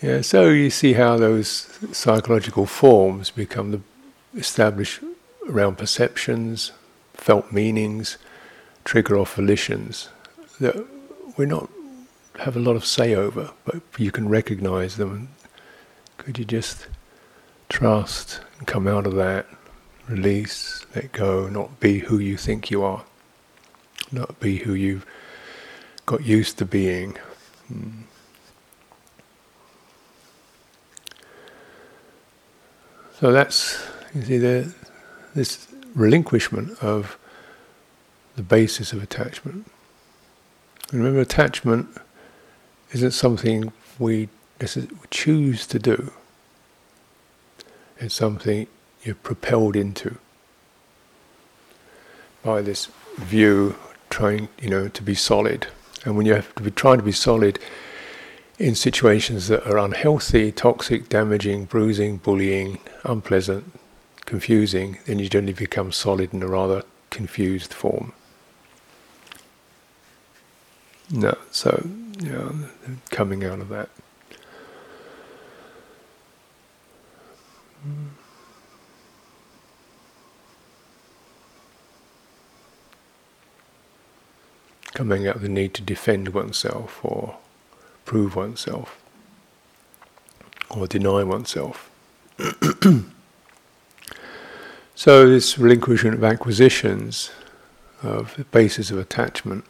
Yeah, 0.00 0.20
so 0.22 0.48
you 0.48 0.70
see 0.70 0.94
how 0.94 1.16
those 1.16 1.78
psychological 1.92 2.66
forms 2.66 3.30
become 3.30 3.70
the 3.70 3.80
establish 4.34 5.00
around 5.48 5.78
perceptions, 5.78 6.72
felt 7.14 7.52
meanings, 7.52 8.18
trigger 8.84 9.16
off 9.18 9.36
volitions 9.36 10.08
that 10.60 10.86
we 11.36 11.46
not 11.46 11.68
have 12.40 12.56
a 12.56 12.60
lot 12.60 12.76
of 12.76 12.84
say 12.84 13.14
over, 13.14 13.50
but 13.64 13.82
you 13.98 14.10
can 14.10 14.28
recognize 14.28 14.96
them. 14.96 15.28
Could 16.16 16.38
you 16.38 16.44
just 16.44 16.86
trust 17.68 18.40
and 18.58 18.66
come 18.66 18.86
out 18.86 19.06
of 19.06 19.14
that, 19.14 19.46
release, 20.08 20.84
let 20.94 21.12
go, 21.12 21.48
not 21.48 21.80
be 21.80 21.98
who 21.98 22.18
you 22.18 22.36
think 22.36 22.70
you 22.70 22.82
are, 22.82 23.04
not 24.10 24.38
be 24.40 24.58
who 24.58 24.74
you've 24.74 25.06
got 26.06 26.24
used 26.24 26.58
to 26.58 26.64
being. 26.64 27.16
Hmm. 27.68 28.02
So 33.18 33.30
that's 33.30 33.82
you 34.14 34.22
see, 34.22 34.38
the, 34.38 34.74
this 35.34 35.68
relinquishment 35.94 36.82
of 36.82 37.18
the 38.36 38.42
basis 38.42 38.92
of 38.92 39.02
attachment. 39.02 39.66
remember, 40.92 41.20
attachment 41.20 41.88
isn't 42.92 43.12
something 43.12 43.72
we 43.98 44.28
choose 45.10 45.66
to 45.66 45.78
do. 45.78 46.12
It's 47.98 48.14
something 48.14 48.66
you're 49.02 49.14
propelled 49.14 49.76
into 49.76 50.18
by 52.42 52.62
this 52.62 52.88
view, 53.16 53.76
trying, 54.10 54.48
you 54.60 54.68
know, 54.68 54.88
to 54.88 55.02
be 55.02 55.14
solid. 55.14 55.66
And 56.04 56.16
when 56.16 56.26
you 56.26 56.34
have 56.34 56.54
to 56.56 56.62
be 56.62 56.70
trying 56.70 56.98
to 56.98 57.04
be 57.04 57.12
solid 57.12 57.58
in 58.58 58.74
situations 58.74 59.48
that 59.48 59.66
are 59.66 59.78
unhealthy, 59.78 60.52
toxic, 60.52 61.08
damaging, 61.08 61.66
bruising, 61.66 62.16
bullying, 62.18 62.78
unpleasant, 63.04 63.72
confusing, 64.32 64.98
then 65.04 65.18
you 65.18 65.28
generally 65.28 65.52
become 65.52 65.92
solid 65.92 66.32
in 66.32 66.42
a 66.42 66.46
rather 66.46 66.82
confused 67.10 67.74
form. 67.74 68.14
No, 71.10 71.36
so 71.50 71.86
you 72.18 72.32
know, 72.32 72.54
coming 73.10 73.44
out 73.44 73.60
of 73.60 73.68
that. 73.68 73.90
Coming 84.94 85.28
out 85.28 85.36
of 85.36 85.42
the 85.42 85.50
need 85.50 85.74
to 85.74 85.82
defend 85.82 86.30
oneself 86.30 87.04
or 87.04 87.36
prove 88.06 88.34
oneself 88.34 88.98
or 90.70 90.86
deny 90.86 91.22
oneself. 91.22 91.90
So 94.94 95.28
this 95.28 95.58
relinquishment 95.58 96.14
of 96.14 96.24
acquisitions, 96.24 97.30
of 98.02 98.36
the 98.36 98.44
basis 98.44 98.90
of 98.90 98.98
attachment, 98.98 99.64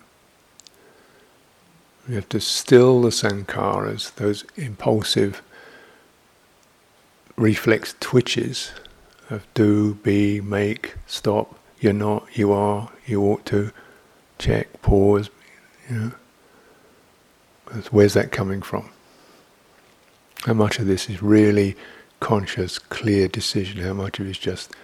we 2.09 2.17
have 2.17 2.29
to 2.31 2.41
still 2.41 3.03
the 3.03 3.11
sankharas, 3.11 4.15
those 4.17 4.45
impulsive 4.57 5.41
reflex 7.37 7.95
twitches 8.01 8.73
of 9.31 9.47
do, 9.55 9.95
be, 9.95 10.41
make, 10.41 10.97
stop, 11.07 11.59
you're 11.81 11.93
not, 11.93 12.27
you 12.37 12.53
are, 12.53 12.91
you 13.07 13.23
ought 13.23 13.47
to, 13.47 13.73
check, 14.39 14.83
pause, 14.83 15.31
you 15.89 15.97
know. 15.97 16.13
Where's 17.91 18.15
that 18.15 18.33
coming 18.33 18.61
from? 18.61 18.91
How 20.45 20.53
much 20.53 20.79
of 20.79 20.87
this 20.87 21.09
is 21.09 21.23
really 21.23 21.77
conscious, 22.21 22.79
clear 22.79 23.29
decision? 23.29 23.83
How 23.83 23.95
much 23.95 24.19
of 24.19 24.27
it 24.27 24.31
is 24.31 24.39
just 24.39 24.75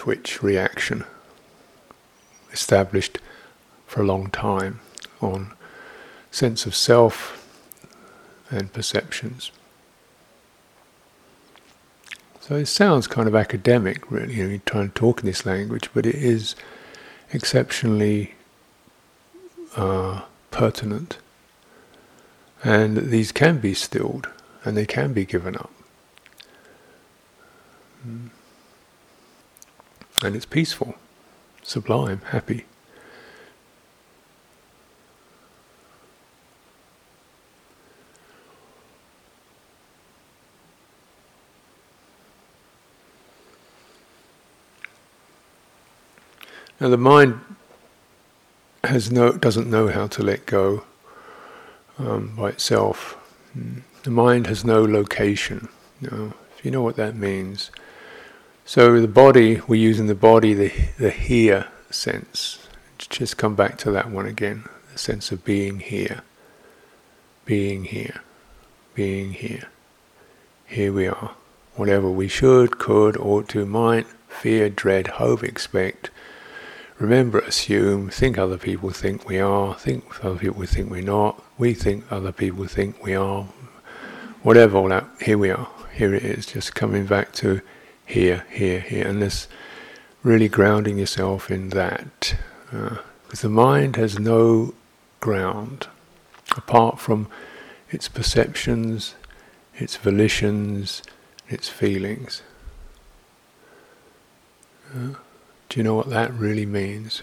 twitch 0.00 0.42
reaction 0.42 1.04
established 2.54 3.18
for 3.86 4.00
a 4.00 4.06
long 4.06 4.30
time 4.30 4.80
on 5.20 5.52
sense 6.30 6.64
of 6.64 6.74
self 6.74 7.14
and 8.48 8.72
perceptions. 8.72 9.52
So 12.40 12.56
it 12.56 12.64
sounds 12.64 13.06
kind 13.08 13.28
of 13.28 13.34
academic, 13.34 14.10
really. 14.10 14.36
You 14.36 14.44
know, 14.44 14.48
you're 14.48 14.62
trying 14.64 14.88
to 14.88 14.94
talk 14.94 15.20
in 15.20 15.26
this 15.26 15.44
language, 15.44 15.90
but 15.92 16.06
it 16.06 16.14
is 16.14 16.56
exceptionally 17.30 18.36
uh, 19.76 20.22
pertinent. 20.50 21.18
And 22.64 23.10
these 23.10 23.32
can 23.32 23.58
be 23.58 23.74
stilled 23.74 24.30
and 24.64 24.78
they 24.78 24.86
can 24.86 25.12
be 25.12 25.26
given 25.26 25.56
up. 25.56 25.70
Mm 28.08 28.30
and 30.22 30.36
it's 30.36 30.44
peaceful, 30.44 30.96
sublime, 31.62 32.20
happy. 32.26 32.66
Now 46.80 46.88
the 46.88 46.96
mind 46.96 47.40
has 48.84 49.12
no 49.12 49.32
doesn't 49.32 49.68
know 49.68 49.88
how 49.88 50.06
to 50.06 50.22
let 50.22 50.46
go 50.46 50.84
um, 51.98 52.34
by 52.36 52.50
itself. 52.50 53.16
Hmm. 53.52 53.80
The 54.02 54.10
mind 54.10 54.46
has 54.46 54.64
no 54.64 54.82
location. 54.82 55.68
You 56.00 56.10
know, 56.10 56.32
if 56.56 56.64
you 56.64 56.70
know 56.70 56.82
what 56.82 56.96
that 56.96 57.14
means, 57.14 57.70
so 58.64 59.00
the 59.00 59.08
body, 59.08 59.60
we're 59.66 59.80
using 59.80 60.06
the 60.06 60.14
body, 60.14 60.54
the 60.54 60.72
the 60.98 61.10
here 61.10 61.66
sense. 61.90 62.68
Just 62.98 63.36
come 63.36 63.54
back 63.54 63.78
to 63.78 63.90
that 63.90 64.10
one 64.10 64.26
again. 64.26 64.64
The 64.92 64.98
sense 64.98 65.32
of 65.32 65.44
being 65.44 65.80
here, 65.80 66.22
being 67.44 67.84
here, 67.84 68.20
being 68.94 69.32
here. 69.32 69.68
Here 70.66 70.92
we 70.92 71.08
are. 71.08 71.34
Whatever 71.74 72.10
we 72.10 72.28
should, 72.28 72.78
could, 72.78 73.16
ought 73.16 73.48
to, 73.48 73.66
might, 73.66 74.06
fear, 74.28 74.68
dread, 74.68 75.06
hope, 75.08 75.42
expect. 75.42 76.10
Remember, 76.98 77.38
assume, 77.38 78.10
think 78.10 78.36
other 78.36 78.58
people 78.58 78.90
think 78.90 79.26
we 79.26 79.40
are, 79.40 79.74
think 79.74 80.22
other 80.24 80.38
people 80.38 80.64
think 80.66 80.90
we're 80.90 81.02
not, 81.02 81.42
we 81.56 81.72
think 81.72 82.04
other 82.12 82.30
people 82.30 82.66
think 82.66 83.02
we 83.02 83.14
are, 83.14 83.48
whatever 84.42 84.76
all 84.76 84.88
that, 84.90 85.08
here 85.22 85.38
we 85.38 85.50
are, 85.50 85.68
here 85.94 86.14
it 86.14 86.22
is, 86.22 86.44
just 86.46 86.74
coming 86.74 87.06
back 87.06 87.32
to 87.32 87.62
here, 88.10 88.44
here, 88.50 88.80
here, 88.80 89.06
and 89.06 89.22
this 89.22 89.46
really 90.22 90.48
grounding 90.48 90.98
yourself 90.98 91.50
in 91.50 91.70
that. 91.70 92.34
Uh, 92.72 92.96
because 93.22 93.42
the 93.42 93.48
mind 93.48 93.94
has 93.94 94.18
no 94.18 94.74
ground 95.20 95.86
apart 96.56 96.98
from 96.98 97.28
its 97.90 98.08
perceptions, 98.08 99.14
its 99.76 99.96
volitions, 99.96 101.02
its 101.48 101.68
feelings. 101.68 102.42
Uh, 104.92 105.14
do 105.68 105.78
you 105.78 105.84
know 105.84 105.94
what 105.94 106.10
that 106.10 106.32
really 106.34 106.66
means? 106.66 107.22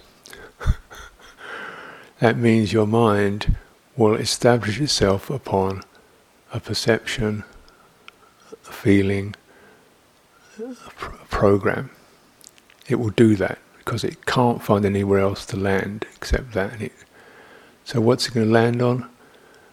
that 2.19 2.37
means 2.37 2.71
your 2.71 2.87
mind 2.87 3.57
will 3.97 4.15
establish 4.15 4.79
itself 4.79 5.29
upon 5.29 5.83
a 6.53 6.61
perception, 6.61 7.43
a 8.69 8.71
feeling, 8.71 9.35
program. 11.29 11.89
It 12.87 12.95
will 12.95 13.09
do 13.09 13.35
that 13.35 13.59
because 13.79 14.03
it 14.03 14.25
can't 14.25 14.61
find 14.61 14.85
anywhere 14.85 15.19
else 15.19 15.45
to 15.47 15.57
land 15.57 16.05
except 16.15 16.53
that. 16.53 16.81
It, 16.81 16.93
so 17.83 18.01
what's 18.01 18.27
it 18.27 18.33
going 18.33 18.47
to 18.47 18.53
land 18.53 18.81
on? 18.81 19.09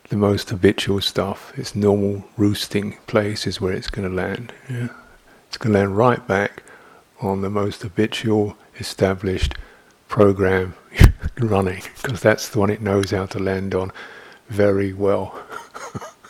The 0.08 0.16
most 0.16 0.50
habitual 0.50 1.00
stuff. 1.00 1.56
Its 1.58 1.74
normal 1.74 2.24
roosting 2.36 2.98
place 3.06 3.46
is 3.46 3.60
where 3.60 3.72
it's 3.72 3.88
going 3.88 4.08
to 4.08 4.14
land. 4.14 4.52
Yeah? 4.68 4.88
It's 5.48 5.56
going 5.56 5.72
to 5.72 5.78
land 5.78 5.96
right 5.96 6.26
back 6.26 6.62
on 7.20 7.40
the 7.40 7.50
most 7.50 7.82
habitual, 7.82 8.56
established 8.78 9.54
program 10.08 10.74
running 11.38 11.82
because 12.00 12.20
that's 12.20 12.48
the 12.50 12.58
one 12.58 12.70
it 12.70 12.80
knows 12.80 13.10
how 13.10 13.26
to 13.26 13.38
land 13.38 13.74
on 13.74 13.90
very 14.48 14.92
well 14.92 15.42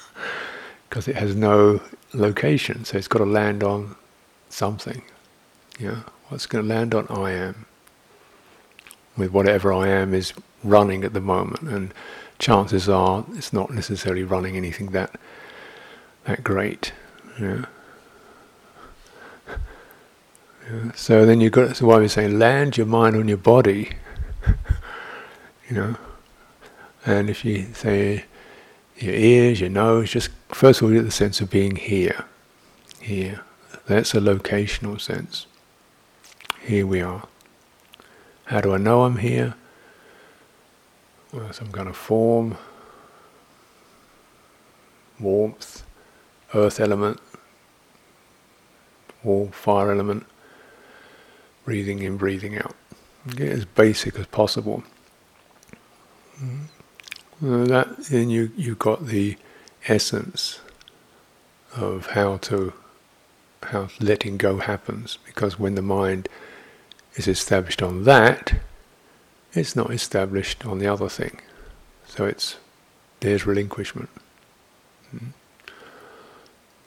because 0.88 1.08
it 1.08 1.16
has 1.16 1.34
no 1.34 1.80
location 2.14 2.84
so 2.84 2.96
it's 2.96 3.08
got 3.08 3.18
to 3.18 3.26
land 3.26 3.62
on 3.62 3.94
something 4.54 5.02
yeah 5.78 6.02
what's 6.28 6.46
going 6.46 6.66
to 6.66 6.74
land 6.74 6.94
on 6.94 7.06
I 7.08 7.32
am 7.32 7.66
with 9.16 9.32
whatever 9.32 9.72
I 9.72 9.88
am 9.88 10.14
is 10.14 10.32
running 10.62 11.04
at 11.04 11.12
the 11.12 11.20
moment 11.20 11.68
and 11.68 11.92
chances 12.38 12.88
are 12.88 13.24
it's 13.34 13.52
not 13.52 13.70
necessarily 13.70 14.24
running 14.24 14.56
anything 14.56 14.90
that 14.92 15.18
that 16.24 16.42
great 16.42 16.92
yeah 17.40 17.66
yeah, 20.70 20.92
so 20.92 21.26
then 21.26 21.40
you've 21.40 21.52
got, 21.52 21.76
So 21.76 21.86
why 21.86 21.96
we're 21.96 22.08
saying 22.08 22.38
land 22.38 22.78
your 22.78 22.86
mind 22.86 23.16
on 23.16 23.28
your 23.28 23.36
body, 23.36 23.90
you 25.68 25.76
know. 25.76 25.96
And 27.04 27.28
if 27.28 27.44
you 27.44 27.66
say 27.74 28.24
your 28.96 29.14
ears, 29.14 29.60
your 29.60 29.68
nose, 29.68 30.10
just 30.10 30.30
first 30.48 30.80
of 30.80 30.84
all 30.84 30.92
you 30.92 31.00
get 31.00 31.04
the 31.04 31.10
sense 31.10 31.40
of 31.42 31.50
being 31.50 31.76
here. 31.76 32.24
Here. 33.00 33.42
That's 33.86 34.14
a 34.14 34.18
locational 34.18 35.00
sense. 35.00 35.46
Here 36.62 36.86
we 36.86 37.02
are. 37.02 37.28
How 38.46 38.60
do 38.60 38.72
I 38.74 38.78
know 38.78 39.02
I'm 39.02 39.18
here? 39.18 39.54
Well, 41.32 41.52
some 41.52 41.72
kind 41.72 41.88
of 41.88 41.96
form, 41.96 42.56
warmth, 45.20 45.82
earth 46.54 46.80
element, 46.80 47.20
warm 49.22 49.50
fire 49.50 49.90
element, 49.90 50.26
breathing 51.64 52.00
in, 52.00 52.16
breathing 52.16 52.56
out. 52.56 52.74
Get 53.28 53.48
as 53.50 53.64
basic 53.64 54.18
as 54.18 54.26
possible. 54.26 54.84
Mm-hmm. 56.42 57.66
that 57.66 57.96
then 58.06 58.28
you 58.28 58.50
you 58.56 58.74
got 58.74 59.06
the 59.06 59.36
essence 59.86 60.60
of 61.76 62.06
how 62.06 62.38
to 62.38 62.72
how 63.66 63.88
letting 64.00 64.36
go 64.36 64.58
happens 64.58 65.18
because 65.24 65.58
when 65.58 65.74
the 65.74 65.82
mind 65.82 66.28
is 67.16 67.28
established 67.28 67.82
on 67.82 68.04
that, 68.04 68.54
it's 69.52 69.76
not 69.76 69.90
established 69.90 70.66
on 70.66 70.78
the 70.78 70.86
other 70.86 71.08
thing. 71.08 71.40
So 72.06 72.26
it's 72.26 72.56
there's 73.20 73.46
relinquishment. 73.46 74.10
Mm-hmm. 75.14 75.30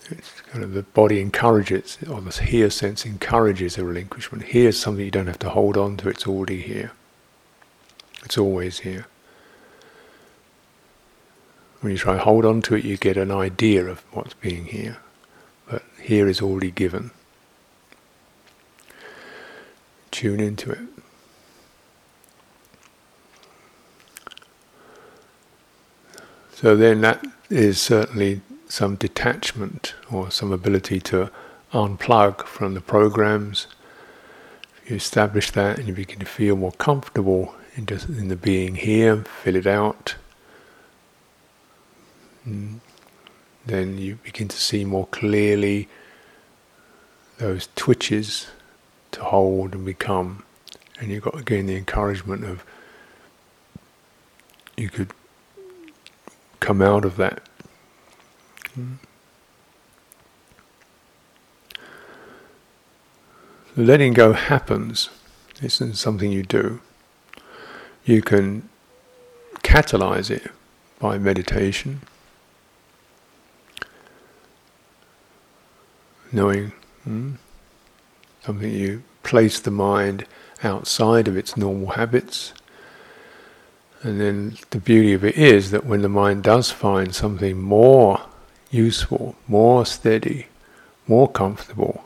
It's 0.10 0.42
kind 0.42 0.64
of 0.64 0.74
the 0.74 0.84
body 0.84 1.20
encourages, 1.20 1.98
or 2.10 2.22
the 2.22 2.32
here 2.32 2.70
sense 2.70 3.06
encourages 3.06 3.78
a 3.78 3.84
relinquishment. 3.84 4.44
Here's 4.44 4.80
something 4.80 5.04
you 5.04 5.12
don't 5.12 5.28
have 5.28 5.40
to 5.40 5.50
hold 5.50 5.76
on 5.76 5.98
to, 5.98 6.10
it's 6.10 6.28
already 6.28 6.62
here. 6.62 6.92
It's 8.24 8.38
always 8.38 8.80
here. 8.80 9.08
When 11.82 11.92
you 11.92 11.98
try 11.98 12.14
to 12.14 12.20
hold 12.20 12.46
on 12.46 12.62
to 12.64 12.76
it, 12.76 12.86
you 12.86 12.98
get 12.98 13.18
an 13.18 13.32
idea 13.32 13.86
of 13.86 14.00
what's 14.12 14.34
being 14.34 14.66
here. 14.66 14.98
Here 16.00 16.28
is 16.28 16.42
already 16.42 16.72
given. 16.72 17.12
Tune 20.12 20.40
into 20.40 20.72
it. 20.72 20.80
So 26.54 26.76
then 26.76 27.02
that 27.02 27.24
is 27.50 27.80
certainly 27.80 28.42
some 28.68 28.96
detachment 28.96 29.94
or 30.12 30.32
some 30.32 30.52
ability 30.52 31.00
to 31.02 31.30
unplug 31.72 32.46
from 32.46 32.74
the 32.74 32.82
programs. 32.82 33.68
You 34.88 34.96
establish 34.96 35.52
that 35.52 35.78
and 35.78 35.88
you 35.88 35.94
begin 35.94 36.20
to 36.20 36.26
feel 36.26 36.56
more 36.56 36.72
comfortable 36.72 37.54
in, 37.76 37.86
just, 37.86 38.10
in 38.10 38.30
the 38.30 38.36
being 38.36 38.76
here, 38.76 39.18
fill 39.18 39.56
it 39.56 39.68
out. 39.68 40.16
Mm. 42.48 42.80
Then 43.68 43.98
you 43.98 44.16
begin 44.24 44.48
to 44.48 44.58
see 44.58 44.86
more 44.86 45.08
clearly 45.08 45.88
those 47.38 47.70
twitches 47.76 48.48
to 49.12 49.24
hold 49.24 49.74
and 49.74 49.86
become. 49.86 50.44
And 51.00 51.12
you've 51.12 51.24
got 51.24 51.40
again 51.40 51.68
the 51.68 51.76
encouragement 51.76 52.44
of 52.44 52.64
you 54.76 54.90
could 54.90 55.12
come 56.60 56.82
out 56.82 57.06
of 57.06 57.18
that 57.18 57.42
Letting 63.76 64.14
go 64.14 64.34
happens. 64.34 65.12
This 65.62 65.76
isn't 65.76 65.98
something 65.98 66.32
you 66.32 66.42
do. 66.42 66.82
You 68.06 68.24
can 68.24 68.70
catalyze 69.58 70.32
it 70.32 70.52
by 71.00 71.20
meditation, 71.20 72.02
knowing 76.32 76.72
hmm, 77.04 77.34
something 78.44 78.72
you 78.72 79.04
place 79.24 79.60
the 79.60 79.72
mind 79.72 80.26
outside 80.64 81.28
of 81.28 81.38
its 81.38 81.58
normal 81.58 81.90
habits. 81.92 82.54
And 84.02 84.22
then 84.22 84.58
the 84.70 84.80
beauty 84.80 85.14
of 85.14 85.26
it 85.26 85.36
is 85.38 85.72
that 85.72 85.86
when 85.86 86.02
the 86.02 86.10
mind 86.10 86.44
does 86.44 86.72
find 86.72 87.14
something 87.14 87.60
more 87.60 88.22
useful, 88.70 89.36
more 89.48 89.86
steady, 89.86 90.48
more 91.08 91.30
comfortable 91.30 92.04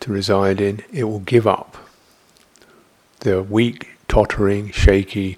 to 0.00 0.12
reside 0.12 0.60
in, 0.60 0.82
it 0.92 1.04
will 1.04 1.20
give 1.20 1.46
up 1.46 1.76
the 3.20 3.42
weak, 3.42 3.88
tottering, 4.08 4.70
shaky, 4.70 5.36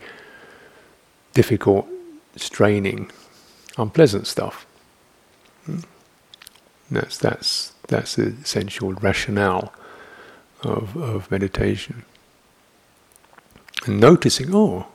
difficult, 1.34 1.86
straining, 2.36 3.10
unpleasant 3.76 4.26
stuff. 4.26 4.66
Hmm? 5.66 5.80
That's 6.92 7.18
that's 7.18 7.72
that's 7.88 8.16
the 8.16 8.34
essential 8.42 8.92
rationale 8.94 9.72
of 10.62 10.96
of 10.96 11.30
meditation. 11.30 12.04
And 13.86 13.98
noticing, 13.98 14.54
oh, 14.54 14.86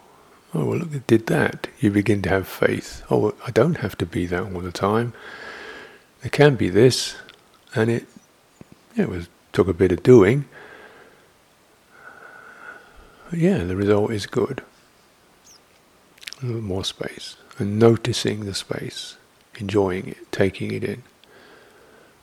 Oh, 0.53 0.65
well, 0.65 0.79
look, 0.79 0.93
it 0.93 1.07
did 1.07 1.27
that. 1.27 1.67
You 1.79 1.91
begin 1.91 2.21
to 2.23 2.29
have 2.29 2.47
faith. 2.47 3.03
Oh, 3.11 3.35
I 3.45 3.51
don't 3.51 3.77
have 3.77 3.97
to 3.97 4.05
be 4.05 4.25
that 4.27 4.41
all 4.41 4.61
the 4.61 4.71
time. 4.71 5.13
There 6.21 6.29
can 6.29 6.55
be 6.55 6.69
this, 6.69 7.15
and 7.75 7.91
it, 7.91 8.07
it 8.95 9.09
was 9.09 9.27
took 9.51 9.67
a 9.67 9.73
bit 9.73 9.91
of 9.91 10.03
doing. 10.03 10.45
But 13.29 13.39
yeah, 13.39 13.65
the 13.65 13.75
result 13.75 14.11
is 14.11 14.25
good. 14.25 14.63
A 16.41 16.45
little 16.45 16.61
more 16.61 16.85
space. 16.85 17.35
And 17.59 17.77
noticing 17.77 18.45
the 18.45 18.53
space, 18.53 19.17
enjoying 19.57 20.07
it, 20.07 20.31
taking 20.31 20.71
it 20.71 20.83
in. 20.83 21.03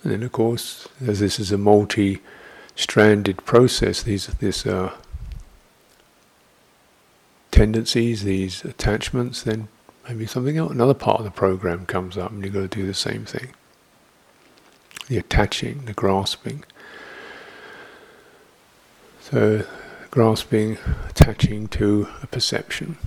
And 0.04 0.12
then, 0.12 0.22
of 0.22 0.32
course, 0.32 0.86
as 1.04 1.18
this 1.18 1.40
is 1.40 1.50
a 1.50 1.56
multi 1.56 2.20
stranded 2.76 3.44
process, 3.46 4.02
these, 4.02 4.26
this 4.26 4.66
uh, 4.66 4.92
tendencies, 7.50 8.22
these 8.22 8.64
attachments, 8.66 9.42
then 9.42 9.68
maybe 10.06 10.26
something 10.26 10.58
else, 10.58 10.70
another 10.70 10.92
part 10.92 11.20
of 11.20 11.24
the 11.24 11.30
program 11.30 11.86
comes 11.86 12.18
up 12.18 12.30
and 12.30 12.44
you've 12.44 12.52
got 12.52 12.60
to 12.60 12.68
do 12.68 12.86
the 12.86 12.92
same 12.92 13.24
thing. 13.24 13.54
The 15.08 15.16
attaching, 15.16 15.86
the 15.86 15.94
grasping. 15.94 16.64
So, 19.20 19.64
grasping, 20.10 20.76
attaching 21.08 21.68
to 21.68 22.08
a 22.22 22.26
perception. 22.26 22.98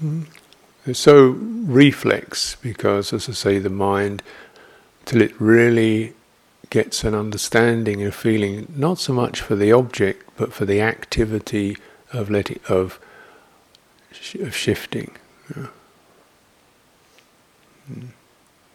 Mm. 0.00 0.26
It's 0.86 0.98
so 0.98 1.28
reflex 1.28 2.56
because, 2.56 3.12
as 3.12 3.28
I 3.28 3.32
say, 3.32 3.58
the 3.58 3.70
mind, 3.70 4.22
till 5.04 5.20
it 5.20 5.38
really 5.40 6.14
gets 6.70 7.04
an 7.04 7.14
understanding 7.14 8.00
and 8.00 8.08
a 8.08 8.12
feeling, 8.12 8.72
not 8.74 8.98
so 8.98 9.12
much 9.12 9.40
for 9.40 9.56
the 9.56 9.72
object, 9.72 10.28
but 10.36 10.52
for 10.52 10.64
the 10.64 10.80
activity 10.80 11.76
of 12.12 12.30
letting 12.30 12.60
of, 12.68 12.98
of 14.40 14.54
shifting. 14.54 15.10
Yeah. 15.56 15.66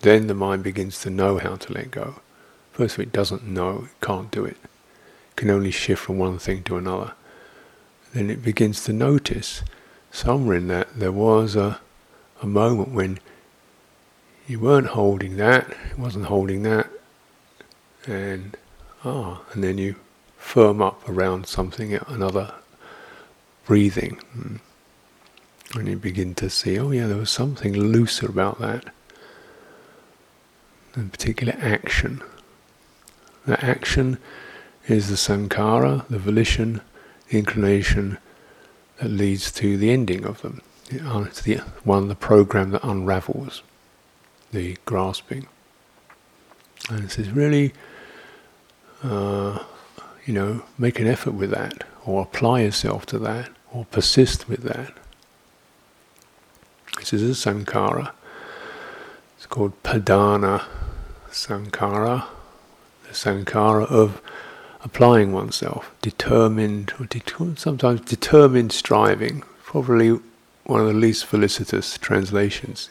Then 0.02 0.28
the 0.28 0.34
mind 0.34 0.64
begins 0.64 1.02
to 1.02 1.10
know 1.10 1.38
how 1.40 1.56
to 1.56 1.74
let 1.74 1.90
go. 1.90 2.16
First 2.74 2.96
of 2.96 3.00
all, 3.00 3.04
it 3.04 3.12
doesn't 3.12 3.48
know, 3.48 3.86
it 3.86 4.06
can't 4.06 4.30
do 4.30 4.46
it. 4.46 4.58
It 5.32 5.36
can 5.38 5.50
only 5.50 5.72
shift 5.72 6.04
from 6.04 6.20
one 6.20 6.38
thing 6.38 6.64
to 6.64 6.78
another. 6.78 7.14
Then 8.14 8.30
it 8.30 8.44
begins 8.44 8.84
to 8.84 8.94
notice 8.94 9.64
somewhere 10.12 10.58
in 10.58 10.68
that 10.68 11.00
there 11.00 11.12
was 11.12 11.56
a, 11.56 11.80
a 12.42 12.48
moment 12.48 12.90
when 12.90 13.20
you 14.48 14.60
weren't 14.60 14.88
holding 14.88 15.38
that, 15.38 15.70
it 15.92 15.98
wasn't 15.98 16.26
holding 16.26 16.64
that, 16.64 16.90
and 18.06 18.58
ah, 19.04 19.42
and 19.54 19.64
then 19.64 19.78
you 19.78 19.96
firm 20.38 20.82
up 20.82 21.08
around 21.10 21.48
something, 21.48 21.94
another 22.08 22.54
breathing, 23.66 24.16
hmm. 24.34 24.58
and 25.78 25.88
you 25.88 25.98
begin 25.98 26.36
to 26.36 26.50
see, 26.50 26.78
oh 26.78 26.92
yeah, 26.92 27.08
there 27.08 27.18
was 27.18 27.32
something 27.32 27.74
looser 27.74 28.28
about 28.28 28.60
that, 28.60 28.86
in 30.96 31.10
particular 31.10 31.56
action. 31.60 32.22
That 33.48 33.64
action 33.64 34.20
is 34.88 35.10
the 35.10 35.16
sankhara, 35.16 36.08
the 36.08 36.20
volition, 36.20 36.82
the 37.30 37.40
inclination 37.40 38.20
that 38.98 39.10
leads 39.10 39.52
to 39.54 39.78
the 39.78 39.90
ending 39.90 40.26
of 40.26 40.42
them. 40.42 40.62
It's 40.90 41.42
the 41.42 41.58
one, 41.84 42.08
the 42.08 42.16
program 42.16 42.72
that 42.72 42.84
unravels 42.84 43.64
the 44.52 44.78
grasping. 44.86 45.48
And 46.90 47.06
it 47.06 47.12
says, 47.12 47.32
really, 47.32 47.74
uh, 49.04 49.64
you 50.26 50.34
know, 50.34 50.64
make 50.78 51.00
an 51.00 51.08
effort 51.08 51.34
with 51.34 51.52
that, 51.52 51.84
or 52.06 52.22
apply 52.22 52.62
yourself 52.62 53.06
to 53.08 53.20
that, 53.20 53.50
or 53.72 53.86
persist 53.86 54.48
with 54.48 54.62
that. 54.64 54.94
This 57.00 57.14
is 57.14 57.46
a 57.46 57.50
sankhara. 57.50 58.12
It's 59.38 59.46
called 59.48 59.82
padhana 59.84 60.66
sankhara, 61.30 62.26
the 63.04 63.14
sankhara 63.14 63.86
of 63.88 64.22
applying 64.84 65.34
oneself, 65.34 65.92
determined, 66.02 66.94
or 67.00 67.08
det- 67.08 67.34
sometimes 67.58 68.02
determined 68.02 68.72
striving, 68.72 69.44
probably 69.64 70.20
one 70.66 70.82
of 70.82 70.88
the 70.88 70.94
least 70.94 71.26
felicitous 71.26 71.98
translations. 71.98 72.90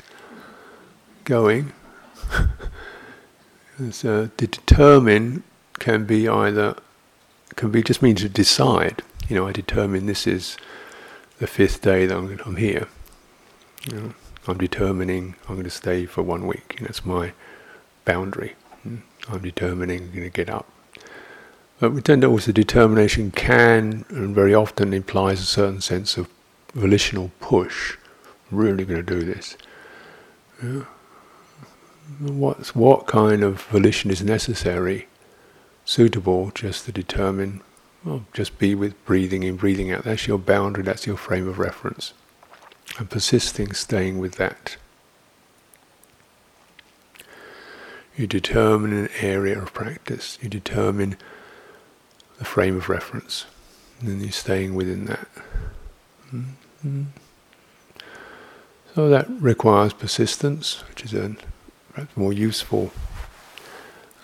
Going. 1.25 1.73
so 3.91 4.31
to 4.37 4.47
determine 4.47 5.43
can 5.79 6.05
be 6.05 6.29
either 6.29 6.77
can 7.57 7.71
be 7.71 7.83
just 7.83 8.03
mean 8.03 8.17
to 8.17 8.29
decide. 8.29 9.03
You 9.29 9.37
know, 9.37 9.47
I 9.47 9.53
determine 9.53 10.07
this 10.07 10.27
is 10.27 10.57
the 11.39 11.47
fifth 11.47 11.83
day 11.83 12.07
that 12.07 12.17
I'm, 12.17 12.41
I'm 12.45 12.57
here. 12.57 12.89
You 13.91 13.97
know, 13.97 14.15
I'm 14.47 14.59
determining 14.59 15.37
I'm 15.49 15.55
going 15.57 15.65
to 15.65 15.71
stay 15.71 16.07
for 16.07 16.23
one 16.23 16.47
week. 16.47 16.77
You 16.77 16.83
know, 16.83 16.87
that's 16.89 17.05
my 17.05 17.33
boundary. 18.05 18.55
Hmm. 18.83 18.99
I'm 19.29 19.41
determining 19.41 20.03
I'm 20.03 20.11
going 20.11 20.23
to 20.25 20.31
get 20.31 20.51
up. 20.51 20.69
But 21.81 21.93
we 21.93 22.03
tend 22.03 22.23
to 22.23 22.29
also 22.29 22.53
determination 22.53 23.31
can 23.31 24.05
and 24.09 24.35
very 24.35 24.55
often 24.55 24.93
implies 24.93 25.41
a 25.41 25.47
certain 25.47 25.81
sense 25.81 26.17
of 26.17 26.29
volitional 26.75 27.31
push. 27.41 27.97
Really 28.51 28.85
going 28.85 29.05
to 29.05 29.15
do 29.15 29.25
this. 29.25 29.57
Yeah. 30.63 30.85
What's, 32.21 32.75
what 32.75 33.07
kind 33.07 33.43
of 33.43 33.63
volition 33.63 34.11
is 34.11 34.23
necessary 34.23 35.09
suitable 35.85 36.51
just 36.55 36.85
to 36.87 36.93
determine, 36.93 37.61
well, 38.05 38.27
just 38.33 38.59
be 38.59 38.75
with 38.75 39.03
breathing 39.05 39.43
in, 39.43 39.57
breathing 39.57 39.91
out. 39.91 40.05
That's 40.05 40.27
your 40.27 40.39
boundary, 40.39 40.85
that's 40.85 41.07
your 41.07 41.17
frame 41.17 41.49
of 41.49 41.59
reference. 41.59 42.13
And 42.99 43.09
persisting, 43.11 43.73
staying 43.73 44.19
with 44.19 44.37
that. 44.37 44.77
You 48.17 48.27
determine 48.27 48.93
an 48.93 49.09
area 49.21 49.61
of 49.61 49.73
practice, 49.73 50.39
you 50.41 50.49
determine 50.49 51.17
the 52.39 52.45
frame 52.45 52.77
of 52.77 52.89
reference, 52.89 53.47
and 53.99 54.09
then 54.09 54.21
you're 54.21 54.31
staying 54.31 54.75
within 54.75 55.07
that. 55.07 55.29
Hmm? 56.31 56.43
Mm-hmm. 56.85 57.05
So 58.95 59.09
that 59.09 59.27
requires 59.29 59.93
persistence, 59.93 60.85
which 60.89 61.05
is 61.05 61.15
a 61.15 61.35
perhaps 61.93 62.17
more 62.17 62.33
useful 62.33 62.93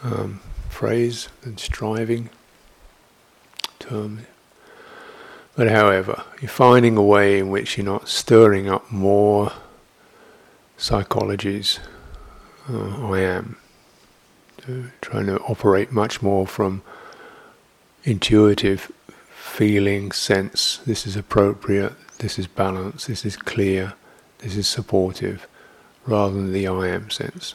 um, 0.02 0.40
phrase 0.68 1.28
than 1.42 1.58
striving 1.58 2.30
term. 3.78 4.26
But 5.56 5.68
however, 5.68 6.22
you're 6.40 6.48
finding 6.48 6.96
a 6.96 7.02
way 7.02 7.38
in 7.38 7.50
which 7.50 7.76
you're 7.76 7.84
not 7.84 8.08
stirring 8.08 8.68
up 8.68 8.90
more 8.92 9.52
psychologies. 10.78 11.80
Uh, 12.68 13.10
I 13.10 13.20
am 13.20 13.56
so 14.64 14.84
trying 15.00 15.26
to 15.26 15.38
operate 15.40 15.90
much 15.90 16.22
more 16.22 16.46
from 16.46 16.82
intuitive 18.04 18.92
feeling, 19.34 20.12
sense. 20.12 20.78
This 20.86 21.06
is 21.06 21.16
appropriate. 21.16 21.94
This 22.20 22.38
is 22.38 22.46
balanced. 22.46 23.08
This 23.08 23.26
is 23.26 23.36
clear. 23.36 23.94
This 24.38 24.56
is 24.56 24.66
supportive, 24.66 25.46
rather 26.06 26.34
than 26.34 26.52
the 26.52 26.66
I 26.66 26.88
am 26.88 27.10
sense 27.10 27.54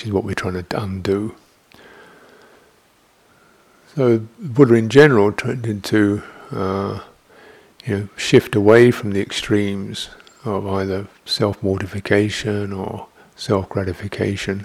which 0.00 0.06
is 0.06 0.12
what 0.12 0.24
we're 0.24 0.34
trying 0.34 0.64
to 0.64 0.82
undo. 0.82 1.34
So 3.94 4.20
Buddha 4.38 4.72
in 4.72 4.88
general 4.88 5.30
tended 5.30 5.84
to 5.84 6.22
uh, 6.50 7.00
you 7.84 7.94
know, 7.98 8.08
shift 8.16 8.54
away 8.54 8.92
from 8.92 9.10
the 9.10 9.20
extremes 9.20 10.08
of 10.42 10.66
either 10.66 11.06
self-mortification 11.26 12.72
or 12.72 13.08
self-gratification 13.36 14.64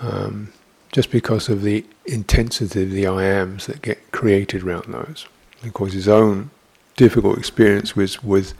um, 0.00 0.52
just 0.92 1.10
because 1.10 1.48
of 1.48 1.62
the 1.62 1.86
intensity 2.04 2.82
of 2.82 2.90
the 2.90 3.06
I 3.06 3.24
ams 3.24 3.64
that 3.64 3.80
get 3.80 4.12
created 4.12 4.62
around 4.62 4.92
those. 4.92 5.26
Of 5.62 5.72
course, 5.72 5.92
his 5.92 6.08
own 6.08 6.50
difficult 6.96 7.38
experience 7.38 7.96
was 7.96 8.22
with 8.22 8.54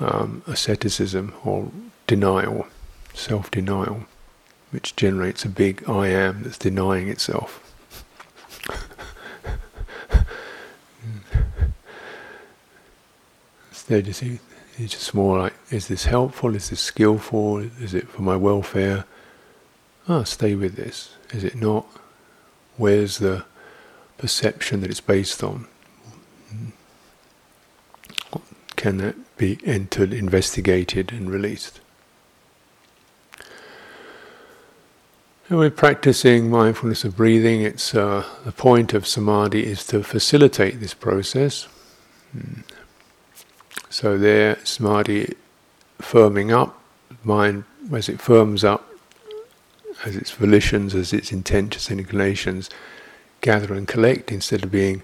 um, 0.00 0.42
asceticism 0.46 1.34
or 1.44 1.70
denial, 2.06 2.66
self-denial 3.14 4.06
which 4.74 4.96
generates 4.96 5.44
a 5.44 5.48
big 5.48 5.88
I 5.88 6.08
am 6.08 6.42
that's 6.42 6.58
denying 6.58 7.06
itself. 7.06 7.60
Instead, 13.70 14.08
you 14.08 14.12
see, 14.12 14.40
it's 14.76 14.94
just 14.94 15.14
more 15.14 15.38
like, 15.38 15.54
is 15.70 15.86
this 15.86 16.06
helpful? 16.06 16.56
Is 16.56 16.70
this 16.70 16.80
skillful? 16.80 17.58
Is 17.58 17.94
it 17.94 18.08
for 18.08 18.22
my 18.22 18.34
welfare? 18.34 19.04
Ah, 20.08 20.22
oh, 20.22 20.24
stay 20.24 20.56
with 20.56 20.74
this. 20.74 21.14
Is 21.30 21.44
it 21.44 21.54
not? 21.54 21.86
Where's 22.76 23.18
the 23.18 23.44
perception 24.18 24.80
that 24.80 24.90
it's 24.90 25.00
based 25.00 25.44
on? 25.44 25.68
Can 28.84 28.98
that 28.98 29.38
be 29.38 29.58
entered, 29.64 30.12
investigated, 30.12 31.10
and 31.10 31.30
released? 31.30 31.80
And 35.48 35.58
we're 35.58 35.70
practicing 35.70 36.50
mindfulness 36.50 37.02
of 37.02 37.16
breathing. 37.16 37.62
It's 37.62 37.94
uh, 37.94 38.26
the 38.44 38.52
point 38.52 38.92
of 38.92 39.06
samadhi 39.06 39.64
is 39.64 39.86
to 39.86 40.02
facilitate 40.02 40.80
this 40.80 40.92
process. 40.92 41.66
Hmm. 42.32 42.60
So 43.88 44.18
there, 44.18 44.58
samadhi 44.64 45.34
firming 46.02 46.52
up, 46.52 46.78
mind 47.22 47.64
as 47.90 48.10
it 48.10 48.20
firms 48.20 48.64
up, 48.64 48.86
as 50.04 50.14
its 50.14 50.30
volitions, 50.30 50.94
as 50.94 51.14
its 51.14 51.32
intentions 51.32 51.90
inclinations 51.90 52.68
gather 53.40 53.72
and 53.72 53.88
collect 53.88 54.30
instead 54.30 54.62
of 54.62 54.70
being, 54.70 55.02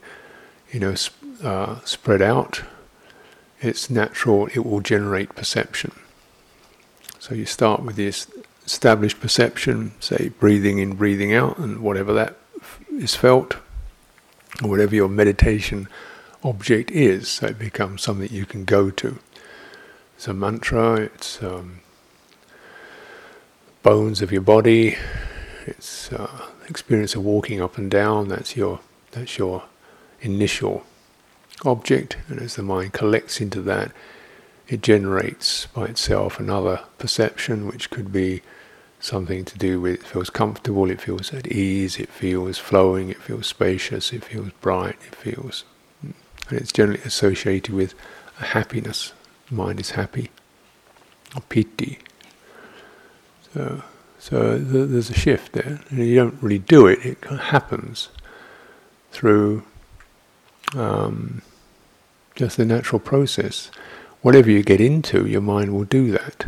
you 0.70 0.80
know, 0.80 0.94
uh, 1.42 1.80
spread 1.86 2.20
out, 2.20 2.60
it's 3.60 3.90
natural, 3.90 4.46
it 4.54 4.64
will 4.64 4.80
generate 4.80 5.34
perception. 5.34 5.92
So 7.18 7.34
you 7.34 7.44
start 7.44 7.82
with 7.82 7.96
this 7.96 8.26
established 8.64 9.20
perception, 9.20 9.92
say 10.00 10.30
breathing 10.40 10.78
in, 10.78 10.94
breathing 10.94 11.34
out, 11.34 11.58
and 11.58 11.80
whatever 11.80 12.12
that 12.14 12.36
is 12.90 13.14
felt, 13.14 13.56
or 14.62 14.70
whatever 14.70 14.94
your 14.94 15.08
meditation 15.08 15.88
object 16.42 16.90
is, 16.90 17.28
so 17.28 17.46
it 17.48 17.58
becomes 17.58 18.02
something 18.02 18.30
you 18.30 18.46
can 18.46 18.64
go 18.64 18.90
to. 18.90 19.18
It's 20.16 20.28
a 20.28 20.34
mantra, 20.34 20.96
it's 20.96 21.42
um, 21.42 21.80
bones 23.82 24.22
of 24.22 24.32
your 24.32 24.42
body, 24.42 24.96
it's 25.66 26.12
uh, 26.12 26.46
experience 26.68 27.14
of 27.14 27.24
walking 27.24 27.60
up 27.60 27.76
and 27.76 27.90
down, 27.90 28.28
that's 28.28 28.56
your, 28.56 28.80
that's 29.12 29.36
your 29.36 29.64
initial 30.22 30.84
object, 31.64 32.16
and 32.28 32.40
as 32.40 32.56
the 32.56 32.62
mind 32.62 32.92
collects 32.92 33.40
into 33.40 33.60
that, 33.62 33.92
it 34.68 34.82
generates 34.82 35.66
by 35.66 35.86
itself 35.86 36.38
another 36.38 36.80
perception, 36.98 37.66
which 37.66 37.90
could 37.90 38.12
be 38.12 38.42
something 39.00 39.44
to 39.44 39.58
do 39.58 39.80
with 39.80 39.94
it 39.94 40.06
feels 40.06 40.30
comfortable, 40.30 40.90
it 40.90 41.00
feels 41.00 41.32
at 41.32 41.48
ease, 41.48 41.98
it 41.98 42.08
feels 42.08 42.58
flowing, 42.58 43.08
it 43.08 43.20
feels 43.20 43.46
spacious, 43.46 44.12
it 44.12 44.22
feels 44.22 44.50
bright, 44.60 44.96
it 45.06 45.14
feels. 45.14 45.64
And 46.02 46.14
it's 46.50 46.72
generally 46.72 47.00
associated 47.04 47.74
with 47.74 47.94
a 48.40 48.44
happiness. 48.44 49.12
Mind 49.50 49.80
is 49.80 49.90
happy. 49.90 50.30
A 51.34 51.40
piti. 51.40 51.98
So, 53.52 53.82
so 54.18 54.58
there's 54.58 55.10
a 55.10 55.14
shift 55.14 55.52
there. 55.52 55.80
And 55.90 55.98
you 55.98 56.14
don't 56.14 56.40
really 56.42 56.58
do 56.58 56.86
it, 56.86 57.04
it 57.04 57.24
happens 57.24 58.10
through 59.10 59.64
um, 60.76 61.42
just 62.40 62.56
the 62.56 62.64
natural 62.64 62.98
process. 62.98 63.70
Whatever 64.22 64.50
you 64.50 64.62
get 64.62 64.80
into, 64.80 65.26
your 65.26 65.42
mind 65.42 65.74
will 65.74 65.84
do 65.84 66.10
that. 66.12 66.46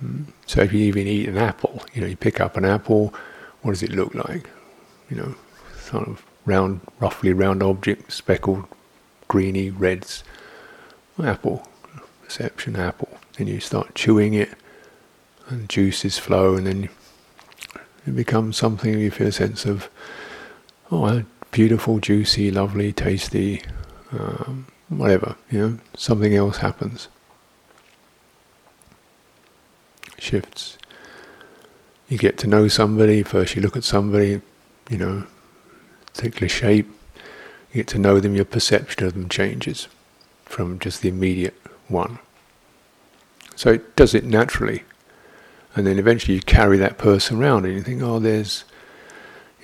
Hmm. 0.00 0.22
So 0.46 0.62
if 0.62 0.72
you 0.72 0.80
even 0.80 1.06
eat 1.06 1.28
an 1.28 1.36
apple, 1.36 1.82
you 1.92 2.00
know, 2.00 2.06
you 2.06 2.16
pick 2.16 2.40
up 2.40 2.56
an 2.56 2.64
apple, 2.64 3.12
what 3.60 3.72
does 3.72 3.82
it 3.82 3.92
look 3.92 4.14
like? 4.14 4.48
You 5.10 5.18
know, 5.18 5.34
sort 5.76 6.08
of 6.08 6.24
round, 6.46 6.80
roughly 6.98 7.34
round 7.34 7.62
object, 7.62 8.10
speckled, 8.10 8.64
greeny 9.28 9.68
reds. 9.68 10.24
Apple, 11.22 11.68
perception 12.22 12.74
apple. 12.74 13.18
Then 13.36 13.46
you 13.46 13.60
start 13.60 13.94
chewing 13.94 14.32
it, 14.32 14.48
and 15.48 15.68
juices 15.68 16.18
flow, 16.18 16.56
and 16.56 16.66
then 16.66 16.88
it 18.06 18.16
becomes 18.16 18.56
something 18.56 18.98
you 18.98 19.10
feel 19.10 19.28
a 19.28 19.32
sense 19.32 19.66
of, 19.66 19.90
oh, 20.90 21.22
beautiful, 21.52 21.98
juicy, 22.00 22.50
lovely, 22.50 22.92
tasty, 22.92 23.62
um, 24.18 24.66
whatever, 24.88 25.36
you 25.50 25.58
know, 25.58 25.78
something 25.96 26.34
else 26.34 26.58
happens. 26.58 27.08
Shifts. 30.18 30.78
You 32.08 32.18
get 32.18 32.38
to 32.38 32.46
know 32.46 32.68
somebody, 32.68 33.22
first 33.22 33.56
you 33.56 33.62
look 33.62 33.76
at 33.76 33.84
somebody, 33.84 34.40
you 34.90 34.98
know, 34.98 35.26
particular 36.06 36.48
shape, 36.48 36.88
you 37.72 37.80
get 37.80 37.88
to 37.88 37.98
know 37.98 38.20
them, 38.20 38.34
your 38.34 38.44
perception 38.44 39.04
of 39.04 39.14
them 39.14 39.28
changes 39.28 39.88
from 40.44 40.78
just 40.78 41.02
the 41.02 41.08
immediate 41.08 41.60
one. 41.88 42.18
So 43.56 43.70
it 43.72 43.96
does 43.96 44.14
it 44.14 44.24
naturally. 44.24 44.84
And 45.74 45.86
then 45.86 45.98
eventually 45.98 46.34
you 46.34 46.40
carry 46.40 46.76
that 46.78 46.98
person 46.98 47.38
around 47.38 47.64
and 47.64 47.74
you 47.74 47.82
think, 47.82 48.02
oh, 48.02 48.20
there's, 48.20 48.64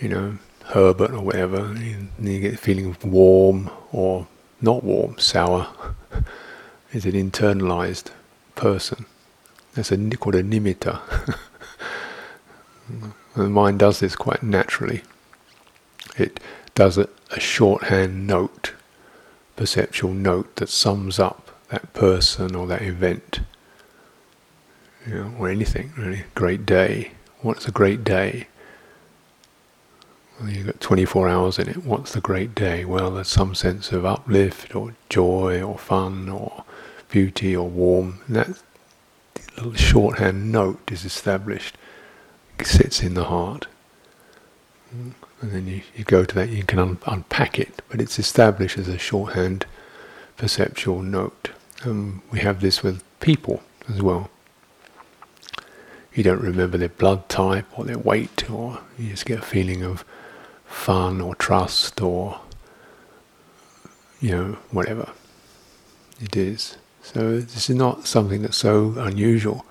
you 0.01 0.09
know, 0.09 0.39
Herbert 0.65 1.13
or 1.13 1.21
whatever, 1.21 1.59
and 1.59 2.11
you 2.21 2.41
get 2.41 2.53
the 2.53 2.59
feeling 2.59 2.87
of 2.87 3.05
warm 3.05 3.71
or 3.93 4.27
not 4.61 4.85
warm, 4.85 5.19
sour, 5.19 5.69
is 6.93 7.05
an 7.07 7.13
internalized 7.13 8.11
person. 8.55 9.07
That's 9.75 9.93
a, 9.93 9.97
called 10.17 10.35
a 10.35 10.43
nimitta. 10.43 11.01
the 13.37 13.49
mind 13.49 13.79
does 13.79 14.01
this 14.01 14.17
quite 14.17 14.43
naturally. 14.43 15.03
It 16.17 16.41
does 16.75 16.99
a, 16.99 17.09
a 17.31 17.41
shorthand 17.41 18.27
note, 18.27 18.75
perceptual 19.57 20.13
note 20.13 20.57
that 20.57 20.69
sums 20.69 21.19
up 21.19 21.51
that 21.69 21.93
person 21.93 22.55
or 22.55 22.67
that 22.67 22.83
event, 22.83 23.41
you 25.07 25.15
know, 25.15 25.35
or 25.39 25.49
anything 25.49 25.93
really. 25.97 26.25
Great 26.35 26.67
day. 26.67 27.13
What's 27.43 27.67
a 27.67 27.71
great 27.71 28.05
day? 28.05 28.49
You've 30.47 30.67
got 30.67 30.81
24 30.81 31.29
hours 31.29 31.59
in 31.59 31.69
it. 31.69 31.85
What's 31.85 32.13
the 32.13 32.21
great 32.21 32.55
day? 32.55 32.85
Well, 32.85 33.11
there's 33.11 33.29
some 33.29 33.55
sense 33.55 33.93
of 33.93 34.07
uplift 34.07 34.75
or 34.75 34.95
joy 35.09 35.63
or 35.63 35.77
fun 35.77 36.29
or 36.31 36.65
beauty 37.11 37.55
or 37.55 37.69
warm. 37.69 38.21
And 38.27 38.37
that 38.37 38.63
little 39.57 39.75
shorthand 39.75 40.51
note 40.51 40.91
is 40.91 41.05
established, 41.05 41.77
it 42.59 42.67
sits 42.67 43.03
in 43.03 43.15
the 43.15 43.25
heart. 43.25 43.67
And 44.93 45.15
then 45.43 45.67
you, 45.67 45.83
you 45.95 46.05
go 46.05 46.25
to 46.25 46.35
that, 46.35 46.49
you 46.49 46.65
can 46.65 46.79
un- 46.79 46.99
unpack 47.07 47.59
it, 47.59 47.83
but 47.89 48.01
it's 48.01 48.19
established 48.19 48.79
as 48.79 48.89
a 48.89 48.99
shorthand 48.99 49.67
perceptual 50.37 51.03
note. 51.03 51.51
Um, 51.85 52.23
we 52.31 52.41
have 52.41 52.61
this 52.61 52.83
with 52.83 53.03
people 53.21 53.63
as 53.89 54.03
well. 54.03 54.31
You 56.15 56.25
don't 56.25 56.43
remember 56.43 56.77
their 56.77 56.89
blood 56.89 57.29
type 57.29 57.67
or 57.79 57.85
their 57.85 57.99
weight, 57.99 58.51
or 58.51 58.81
you 58.99 59.11
just 59.11 59.27
get 59.27 59.39
a 59.39 59.43
feeling 59.43 59.85
of 59.85 60.05
fun 60.71 61.21
or 61.21 61.35
trust 61.35 62.01
or 62.01 62.41
you 64.21 64.31
know 64.31 64.59
whatever 64.71 65.11
it 66.21 66.37
is. 66.37 66.79
So 67.03 67.41
this 67.41 67.69
is 67.69 67.77
not 67.77 68.07
something 68.07 68.43
that's 68.43 68.57
so 68.57 68.95
unusual, 68.97 69.67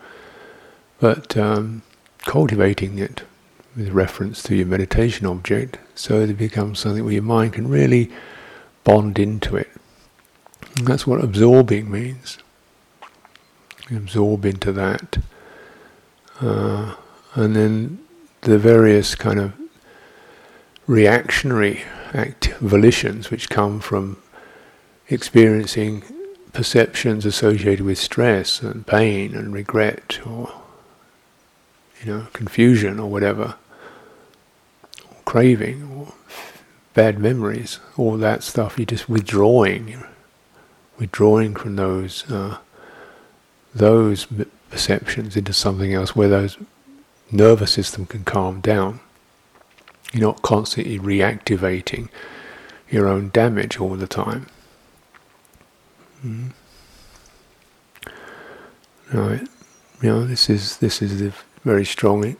but 1.00 1.38
um, 1.38 1.84
cultivating 2.20 3.00
it 3.00 3.24
with 3.76 3.90
reference 3.90 4.44
to 4.44 4.56
your 4.56 4.66
meditation 4.66 5.26
object, 5.26 5.78
so 5.96 6.20
it 6.22 6.34
becomes 6.38 6.80
something 6.80 7.04
where 7.04 7.14
your 7.14 7.24
mind 7.24 7.54
can 7.54 7.70
really 7.70 8.12
bond 8.84 9.18
into 9.18 9.56
it. 9.56 9.70
And 10.78 10.88
that's 10.88 11.08
what 11.08 11.24
absorbing 11.24 11.90
means. 11.90 12.40
You 13.90 13.98
absorb 13.98 14.46
into 14.46 14.72
that, 14.74 15.20
uh, 16.42 16.96
and 17.36 17.56
then 17.56 18.00
the 18.42 18.58
various 18.58 19.16
kind 19.16 19.40
of 19.40 19.54
reactionary 20.90 21.84
act 22.14 22.48
volitions 22.60 23.30
which 23.30 23.48
come 23.48 23.80
from 23.80 24.18
experiencing 25.08 26.02
perceptions 26.52 27.28
associated 27.28 27.86
with 27.86 27.96
stress 27.96 28.64
and 28.64 28.88
pain 28.88 29.36
and 29.36 29.54
regret 29.54 30.20
or 30.26 30.52
you 32.02 32.12
know 32.12 32.26
confusion 32.34 33.00
or 33.00 33.08
whatever 33.08 33.54
or 35.08 35.18
craving 35.26 35.84
or 35.96 36.12
bad 36.96 37.20
memories 37.20 37.80
all 37.96 38.18
that 38.18 38.42
stuff 38.42 38.80
you're 38.80 38.86
just 38.88 39.08
withdrawing 39.08 40.04
withdrawing 40.98 41.56
from 41.56 41.76
those 41.76 42.28
uh, 42.32 42.58
those 43.76 44.26
perceptions 44.72 45.38
into 45.38 45.54
something 45.54 45.94
else 45.94 46.16
where 46.16 46.30
those 46.30 46.58
nervous 47.32 47.74
system 47.74 48.08
can 48.08 48.24
calm 48.24 48.60
down 48.60 49.00
you're 50.14 50.22
not 50.22 50.42
constantly 50.42 51.00
reactivating 51.00 52.10
your 52.90 53.08
own 53.08 53.30
damage 53.30 53.80
all 53.80 53.96
the 53.96 54.08
time. 54.08 54.48
Mm. 56.26 56.52
Right. 59.14 59.48
You 60.02 60.10
know, 60.10 60.26
this 60.26 60.50
is 60.50 60.78
this 60.78 61.02
is 61.02 61.22
a 61.22 61.34
very 61.64 61.86
strong 61.86 62.36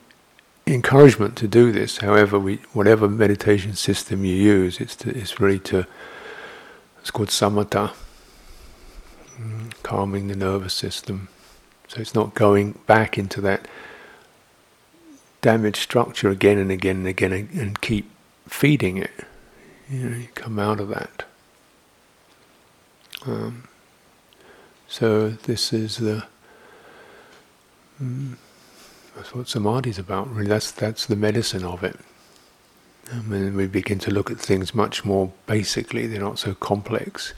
encouragement 0.66 1.36
to 1.38 1.48
do 1.48 1.72
this. 1.72 1.98
However, 1.98 2.40
we 2.40 2.58
whatever 2.74 3.08
meditation 3.08 3.74
system 3.74 4.24
you 4.24 4.36
use, 4.36 4.80
it's 4.80 4.96
to, 4.98 5.10
it's 5.10 5.40
really 5.40 5.60
to 5.60 5.86
it's 7.00 7.12
called 7.12 7.30
samatha, 7.30 7.94
mm, 9.40 9.74
calming 9.84 10.28
the 10.28 10.36
nervous 10.36 10.74
system. 10.74 11.28
So 11.88 12.02
it's 12.02 12.14
not 12.14 12.36
going 12.36 12.74
back 12.86 13.18
into 13.18 13.42
that 13.42 13.68
damage 15.42 15.78
structure 15.78 16.30
again 16.30 16.58
and 16.58 16.72
again 16.72 16.98
and 16.98 17.08
again 17.08 17.50
and, 17.54 17.82
keep 17.82 18.10
feeding 18.48 18.98
it. 18.98 19.12
You 19.90 20.10
know, 20.10 20.18
you 20.18 20.28
come 20.36 20.60
out 20.60 20.80
of 20.80 20.90
that. 20.90 21.24
Um, 23.26 23.68
so 24.88 25.30
this 25.30 25.74
is 25.74 25.98
the 25.98 26.26
mm, 28.02 28.36
that's 29.16 29.34
what 29.34 29.48
samadhi 29.48 29.90
is 29.90 30.00
about. 30.00 30.30
Really, 30.34 30.48
that's 30.48 30.72
that's 30.72 31.06
the 31.06 31.16
medicine 31.16 31.64
of 31.64 31.84
it. 31.84 31.98
And 33.12 33.32
then 33.32 33.56
we 33.56 33.66
begin 33.66 33.98
to 34.00 34.12
look 34.12 34.30
at 34.30 34.40
things 34.40 34.76
much 34.76 35.04
more 35.04 35.32
basically. 35.48 36.06
They're 36.08 36.22
not 36.22 36.40
so 36.40 36.54
complex. 36.54 37.34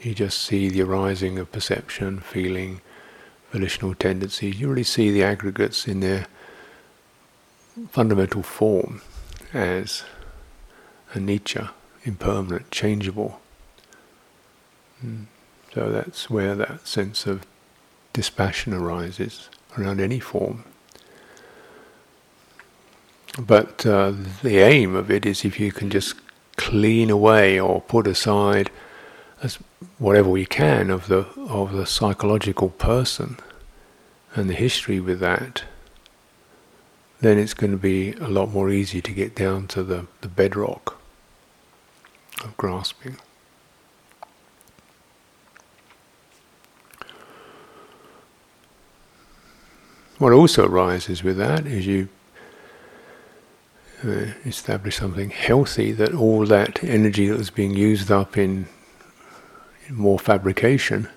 You 0.00 0.14
just 0.14 0.42
see 0.42 0.68
the 0.68 0.82
arising 0.82 1.38
of 1.38 1.50
perception, 1.50 2.20
feeling, 2.20 2.82
volitional 3.50 3.94
tendencies. 3.94 4.60
You 4.60 4.68
really 4.68 4.82
see 4.82 5.10
the 5.10 5.24
aggregates 5.24 5.88
in 5.88 6.00
their 6.00 6.26
fundamental 7.90 8.42
form 8.42 9.02
as 9.52 10.04
anicca, 11.12 11.70
impermanent, 12.04 12.70
changeable. 12.70 13.40
Mm. 15.04 15.26
So 15.74 15.90
that's 15.90 16.30
where 16.30 16.54
that 16.54 16.86
sense 16.86 17.26
of 17.26 17.44
dispassion 18.12 18.72
arises 18.72 19.48
around 19.76 20.00
any 20.00 20.20
form. 20.20 20.64
But 23.38 23.84
uh, 23.84 24.12
the 24.42 24.58
aim 24.58 24.94
of 24.94 25.10
it 25.10 25.26
is 25.26 25.44
if 25.44 25.58
you 25.58 25.72
can 25.72 25.90
just 25.90 26.14
clean 26.56 27.10
away 27.10 27.58
or 27.58 27.80
put 27.80 28.06
aside 28.06 28.70
as 29.42 29.58
whatever 29.98 30.28
we 30.28 30.46
can 30.46 30.90
of 30.90 31.08
the 31.08 31.26
of 31.36 31.72
the 31.72 31.86
psychological 31.86 32.70
person 32.70 33.36
and 34.34 34.48
the 34.48 34.54
history 34.54 35.00
with 35.00 35.18
that, 35.18 35.64
then 37.24 37.38
it's 37.38 37.54
going 37.54 37.70
to 37.70 37.78
be 37.78 38.12
a 38.14 38.28
lot 38.28 38.50
more 38.50 38.70
easy 38.70 39.00
to 39.00 39.10
get 39.10 39.34
down 39.34 39.66
to 39.66 39.82
the, 39.82 40.06
the 40.20 40.28
bedrock 40.28 41.00
of 42.42 42.54
grasping. 42.58 43.16
What 50.18 50.32
also 50.32 50.66
arises 50.66 51.22
with 51.22 51.38
that 51.38 51.66
is 51.66 51.86
you 51.86 52.08
uh, 54.04 54.26
establish 54.44 54.96
something 54.96 55.30
healthy, 55.30 55.92
that 55.92 56.14
all 56.14 56.44
that 56.44 56.84
energy 56.84 57.28
that 57.28 57.38
was 57.38 57.50
being 57.50 57.74
used 57.74 58.10
up 58.10 58.36
in, 58.36 58.66
in 59.88 59.94
more 59.94 60.18
fabrication 60.18 61.08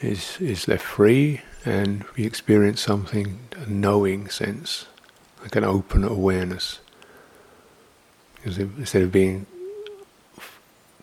is 0.00 0.40
is 0.40 0.66
left 0.66 0.84
free, 0.84 1.40
and 1.64 2.04
we 2.16 2.24
experience 2.24 2.80
something 2.80 3.40
a 3.56 3.68
knowing 3.68 4.28
sense, 4.28 4.86
like 5.42 5.56
an 5.56 5.64
open 5.64 6.04
awareness. 6.04 6.80
Because 8.36 8.58
instead 8.58 9.02
of 9.02 9.12
being 9.12 9.46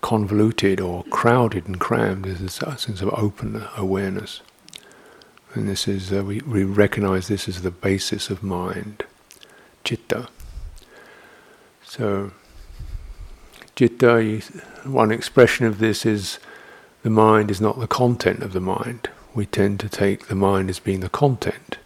convoluted 0.01 0.79
or 0.79 1.03
crowded 1.05 1.67
and 1.67 1.79
crammed, 1.79 2.25
there's 2.25 2.41
a 2.41 2.77
sense 2.77 3.01
of 3.01 3.09
open 3.13 3.65
awareness. 3.75 4.41
And 5.53 5.67
this 5.67 5.87
is, 5.87 6.11
uh, 6.11 6.23
we, 6.23 6.41
we 6.41 6.63
recognize 6.63 7.27
this 7.27 7.47
as 7.47 7.61
the 7.61 7.71
basis 7.71 8.29
of 8.29 8.43
mind, 8.43 9.03
citta. 9.83 10.27
So, 11.83 12.31
citta, 13.75 14.41
one 14.83 15.11
expression 15.11 15.65
of 15.65 15.79
this 15.79 16.05
is 16.05 16.39
the 17.03 17.09
mind 17.09 17.49
is 17.49 17.61
not 17.61 17.79
the 17.79 17.87
content 17.87 18.43
of 18.43 18.53
the 18.53 18.59
mind. 18.59 19.09
We 19.35 19.45
tend 19.45 19.81
to 19.81 19.89
take 19.89 20.27
the 20.27 20.35
mind 20.35 20.69
as 20.69 20.79
being 20.79 21.01
the 21.01 21.09
content. 21.09 21.77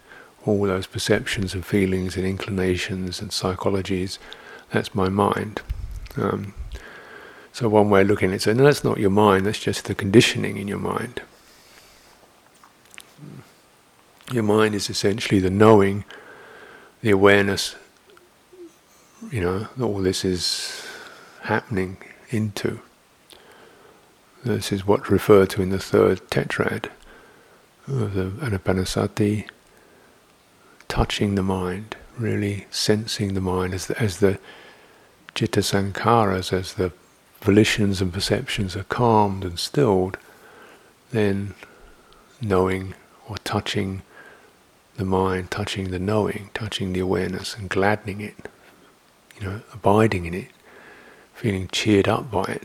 All 0.46 0.62
those 0.62 0.86
perceptions 0.86 1.52
and 1.52 1.66
feelings 1.66 2.16
and 2.16 2.24
inclinations 2.24 3.20
and 3.20 3.32
psychologies, 3.32 4.18
that's 4.72 4.94
my 4.94 5.08
mind. 5.08 5.60
Um, 6.16 6.54
so 7.52 7.68
one 7.68 7.90
way 7.90 8.02
of 8.02 8.06
looking 8.06 8.30
at 8.30 8.34
it 8.34 8.46
is, 8.46 8.56
no, 8.56 8.62
that's 8.62 8.84
not 8.84 8.98
your 8.98 9.10
mind, 9.10 9.46
that's 9.46 9.58
just 9.58 9.86
the 9.86 9.96
conditioning 9.96 10.58
in 10.58 10.68
your 10.68 10.78
mind. 10.78 11.22
Your 14.32 14.44
mind 14.44 14.76
is 14.76 14.88
essentially 14.88 15.40
the 15.40 15.50
knowing, 15.50 16.04
the 17.02 17.10
awareness, 17.10 17.74
you 19.32 19.40
know, 19.40 19.66
that 19.76 19.84
all 19.84 19.98
this 19.98 20.24
is 20.24 20.86
happening 21.42 21.96
into. 22.30 22.80
This 24.44 24.70
is 24.70 24.86
what's 24.86 25.10
referred 25.10 25.50
to 25.50 25.62
in 25.62 25.70
the 25.70 25.80
third 25.80 26.20
tetrad 26.30 26.90
of 27.86 28.14
the 28.14 28.30
Anapanasati, 28.44 29.48
touching 30.88 31.34
the 31.34 31.42
mind, 31.42 31.96
really 32.18 32.66
sensing 32.70 33.34
the 33.34 33.40
mind 33.40 33.74
as 33.74 33.86
the, 33.86 34.00
as 34.00 34.18
the 34.18 34.38
citta 35.34 35.60
as 35.60 36.74
the 36.74 36.92
volitions 37.40 38.00
and 38.00 38.12
perceptions 38.12 38.76
are 38.76 38.84
calmed 38.84 39.44
and 39.44 39.58
stilled, 39.58 40.18
then 41.10 41.54
knowing 42.40 42.94
or 43.28 43.36
touching 43.38 44.02
the 44.96 45.04
mind, 45.04 45.50
touching 45.50 45.90
the 45.90 45.98
knowing, 45.98 46.50
touching 46.52 46.92
the 46.92 47.00
awareness 47.00 47.56
and 47.56 47.70
gladdening 47.70 48.20
it, 48.20 48.48
you 49.36 49.46
know, 49.46 49.60
abiding 49.72 50.26
in 50.26 50.34
it, 50.34 50.48
feeling 51.32 51.68
cheered 51.68 52.08
up 52.08 52.30
by 52.30 52.44
it, 52.44 52.64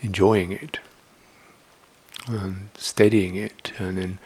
enjoying 0.00 0.52
it, 0.52 0.78
and 2.26 2.70
steadying 2.76 3.34
it, 3.36 3.72
and 3.78 3.98
then 3.98 4.18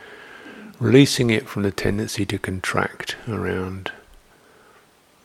releasing 0.78 1.30
it 1.30 1.48
from 1.48 1.62
the 1.62 1.70
tendency 1.70 2.24
to 2.26 2.38
contract 2.38 3.16
around 3.28 3.92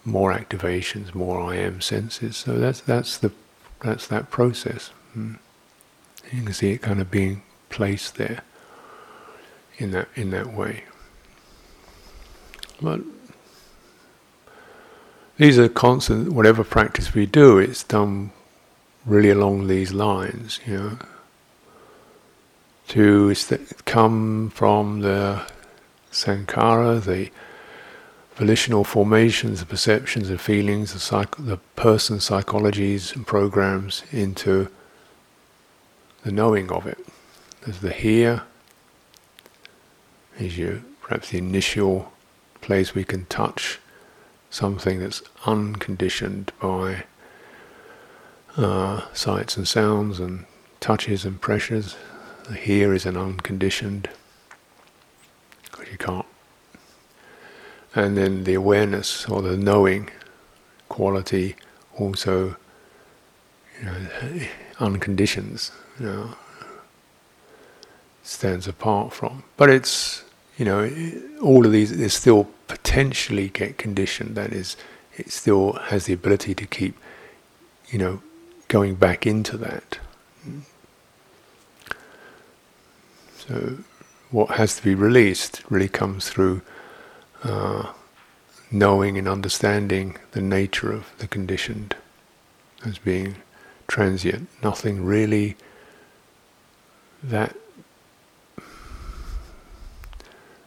more 0.05 0.33
activations, 0.33 1.13
more 1.13 1.39
I 1.41 1.55
am 1.57 1.81
senses. 1.81 2.37
So 2.37 2.57
that's 2.57 2.81
that's 2.81 3.17
the 3.17 3.31
that's 3.81 4.07
that 4.07 4.29
process. 4.29 4.87
Hmm. 5.13 5.33
You 6.31 6.43
can 6.43 6.53
see 6.53 6.71
it 6.71 6.81
kind 6.81 6.99
of 6.99 7.11
being 7.11 7.43
placed 7.69 8.15
there 8.15 8.41
in 9.77 9.91
that 9.91 10.07
in 10.15 10.31
that 10.31 10.53
way. 10.53 10.83
But 12.81 13.01
these 15.37 15.59
are 15.59 15.69
constant, 15.69 16.31
whatever 16.33 16.63
practice 16.63 17.13
we 17.13 17.25
do, 17.25 17.59
it's 17.59 17.83
done 17.83 18.31
really 19.05 19.29
along 19.29 19.67
these 19.67 19.93
lines, 19.93 20.59
you 20.65 20.77
know. 20.77 20.97
To 22.89 23.33
come 23.85 24.49
from 24.49 25.01
the 25.01 25.41
sankhara, 26.11 27.03
the 27.03 27.29
volitional 28.35 28.83
formations, 28.83 29.59
the 29.59 29.65
perceptions, 29.65 30.29
the 30.29 30.37
feelings, 30.37 30.93
the, 30.93 30.99
psych- 30.99 31.35
the 31.37 31.57
person 31.75 32.19
psychologies 32.19 33.15
and 33.15 33.27
programs 33.27 34.03
into 34.11 34.69
the 36.23 36.31
knowing 36.31 36.71
of 36.71 36.85
it. 36.87 36.99
There's 37.61 37.79
the 37.79 37.91
here, 37.91 38.43
is 40.39 40.57
you 40.57 40.83
perhaps 41.01 41.29
the 41.29 41.37
initial 41.37 42.11
place 42.61 42.93
we 42.93 43.03
can 43.03 43.25
touch 43.25 43.79
something 44.49 44.99
that's 44.99 45.23
unconditioned 45.45 46.51
by 46.61 47.03
uh, 48.55 49.01
sights 49.13 49.57
and 49.57 49.67
sounds 49.67 50.19
and 50.19 50.45
touches 50.79 51.25
and 51.25 51.39
pressures. 51.41 51.95
Here 52.55 52.93
is 52.93 53.05
an 53.05 53.17
unconditioned, 53.17 54.09
because 55.63 55.91
you 55.91 55.97
can't. 55.97 56.25
And 57.95 58.15
then 58.15 58.43
the 58.43 58.53
awareness 58.53 59.27
or 59.27 59.41
the 59.41 59.57
knowing 59.57 60.09
quality 60.87 61.55
also 61.97 62.55
you 63.79 63.85
know, 63.85 63.95
unconditions, 64.79 65.71
you 65.99 66.05
know, 66.05 66.35
stands 68.23 68.67
apart 68.67 69.13
from. 69.13 69.43
But 69.57 69.69
it's 69.69 70.23
you 70.57 70.65
know, 70.65 70.89
all 71.41 71.65
of 71.65 71.71
these 71.71 71.95
they 71.95 72.07
still 72.07 72.47
potentially 72.67 73.49
get 73.49 73.77
conditioned. 73.77 74.35
That 74.35 74.51
is, 74.51 74.75
it 75.15 75.31
still 75.31 75.73
has 75.73 76.05
the 76.05 76.13
ability 76.13 76.55
to 76.55 76.65
keep, 76.65 76.97
you 77.89 77.99
know, 77.99 78.21
going 78.67 78.95
back 78.95 79.27
into 79.27 79.55
that. 79.57 79.99
So, 83.47 83.77
what 84.29 84.51
has 84.51 84.75
to 84.75 84.83
be 84.83 84.93
released 84.93 85.63
really 85.69 85.87
comes 85.87 86.29
through 86.29 86.61
uh, 87.43 87.93
knowing 88.69 89.17
and 89.17 89.27
understanding 89.27 90.17
the 90.31 90.41
nature 90.41 90.91
of 90.91 91.05
the 91.19 91.27
conditioned 91.27 91.95
as 92.85 92.97
being 92.97 93.37
transient. 93.87 94.49
Nothing 94.61 95.05
really 95.05 95.55
that 97.23 97.55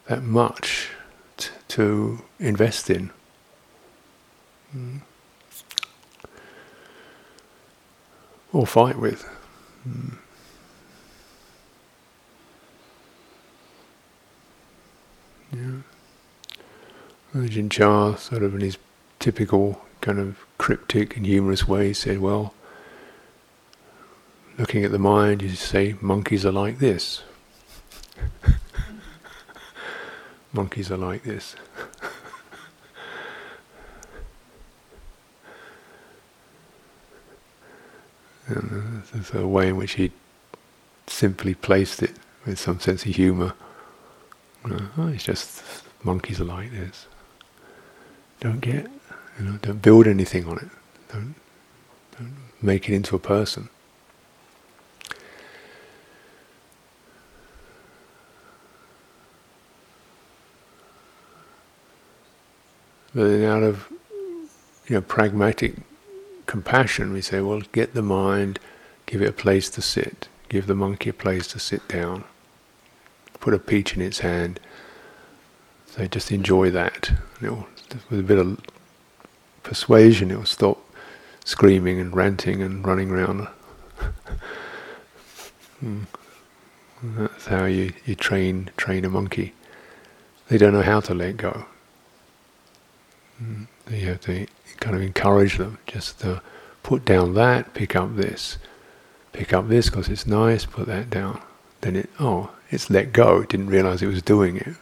that 0.06 0.22
much 0.22 0.88
t- 1.36 1.50
to 1.68 2.22
invest 2.40 2.90
in. 2.90 3.10
Mm. 4.74 5.02
Or 8.52 8.66
fight 8.66 8.96
with. 8.98 9.28
Mm. 9.88 10.16
Yeah. 15.52 15.82
Ajahn 17.34 17.70
Chah, 17.70 18.14
sort 18.16 18.42
of 18.42 18.54
in 18.54 18.60
his 18.60 18.78
typical 19.18 19.80
kind 20.00 20.18
of 20.18 20.38
cryptic 20.58 21.16
and 21.16 21.26
humorous 21.26 21.66
way, 21.66 21.92
said, 21.92 22.20
Well, 22.20 22.54
looking 24.58 24.84
at 24.84 24.92
the 24.92 24.98
mind, 24.98 25.42
you 25.42 25.50
say 25.50 25.96
monkeys 26.00 26.46
are 26.46 26.52
like 26.52 26.78
this. 26.78 27.22
Monkeys 30.52 30.90
are 30.90 30.96
like 30.96 31.22
this. 31.22 31.54
and 38.48 39.02
uh, 39.02 39.02
there's 39.12 39.32
a 39.32 39.46
way 39.46 39.68
in 39.68 39.76
which 39.76 39.92
he 39.92 40.10
simply 41.06 41.54
placed 41.54 42.02
it 42.02 42.16
with 42.44 42.58
some 42.58 42.80
sense 42.80 43.04
of 43.04 43.14
humour. 43.14 43.54
Oh, 44.64 45.08
it's 45.08 45.24
just 45.24 45.62
monkeys 46.02 46.40
are 46.40 46.44
like 46.44 46.70
this. 46.70 47.06
Don't 48.40 48.60
get, 48.60 48.86
you 49.38 49.44
know, 49.44 49.58
don't 49.62 49.82
build 49.82 50.06
anything 50.06 50.46
on 50.46 50.58
it. 50.58 50.68
Don't, 51.12 51.34
make 52.62 52.90
it 52.90 52.94
into 52.94 53.16
a 53.16 53.18
person. 53.18 53.70
But 63.14 63.24
then 63.24 63.44
out 63.44 63.62
of 63.62 63.88
you 64.86 64.96
know 64.96 65.00
pragmatic 65.00 65.76
compassion, 66.46 67.12
we 67.12 67.22
say, 67.22 67.40
well, 67.40 67.62
get 67.72 67.94
the 67.94 68.02
mind, 68.02 68.58
give 69.06 69.22
it 69.22 69.28
a 69.28 69.32
place 69.32 69.70
to 69.70 69.82
sit, 69.82 70.28
give 70.48 70.66
the 70.66 70.74
monkey 70.74 71.10
a 71.10 71.14
place 71.14 71.46
to 71.48 71.58
sit 71.58 71.86
down, 71.88 72.24
put 73.40 73.54
a 73.54 73.58
peach 73.58 73.96
in 73.96 74.02
its 74.02 74.20
hand. 74.20 74.60
Say, 75.86 76.06
just 76.06 76.30
enjoy 76.30 76.70
that. 76.70 77.10
With 77.40 78.20
a 78.20 78.22
bit 78.22 78.38
of 78.38 78.60
persuasion, 79.62 80.30
it 80.30 80.36
will 80.36 80.44
stop 80.44 80.78
screaming 81.44 81.98
and 81.98 82.14
ranting 82.14 82.62
and 82.62 82.86
running 82.86 83.10
around. 83.10 83.48
mm. 85.84 86.06
That's 87.02 87.46
how 87.46 87.64
you, 87.64 87.92
you 88.04 88.14
train 88.14 88.70
train 88.76 89.04
a 89.04 89.08
monkey. 89.08 89.54
They 90.48 90.58
don't 90.58 90.74
know 90.74 90.82
how 90.82 91.00
to 91.00 91.14
let 91.14 91.38
go. 91.38 91.64
Mm. 93.42 93.66
You 93.90 94.06
have 94.08 94.20
to 94.22 94.46
kind 94.78 94.94
of 94.94 95.02
encourage 95.02 95.56
them 95.58 95.78
just 95.86 96.20
to 96.20 96.42
put 96.82 97.04
down 97.04 97.34
that, 97.34 97.74
pick 97.74 97.96
up 97.96 98.16
this, 98.16 98.58
pick 99.32 99.52
up 99.52 99.68
this 99.68 99.88
because 99.88 100.08
it's 100.08 100.26
nice, 100.26 100.66
put 100.66 100.86
that 100.86 101.10
down. 101.10 101.40
Then 101.80 101.96
it, 101.96 102.10
oh, 102.18 102.50
it's 102.70 102.90
let 102.90 103.12
go. 103.12 103.40
It 103.40 103.48
didn't 103.48 103.68
realize 103.68 104.02
it 104.02 104.06
was 104.06 104.22
doing 104.22 104.56
it. 104.56 104.74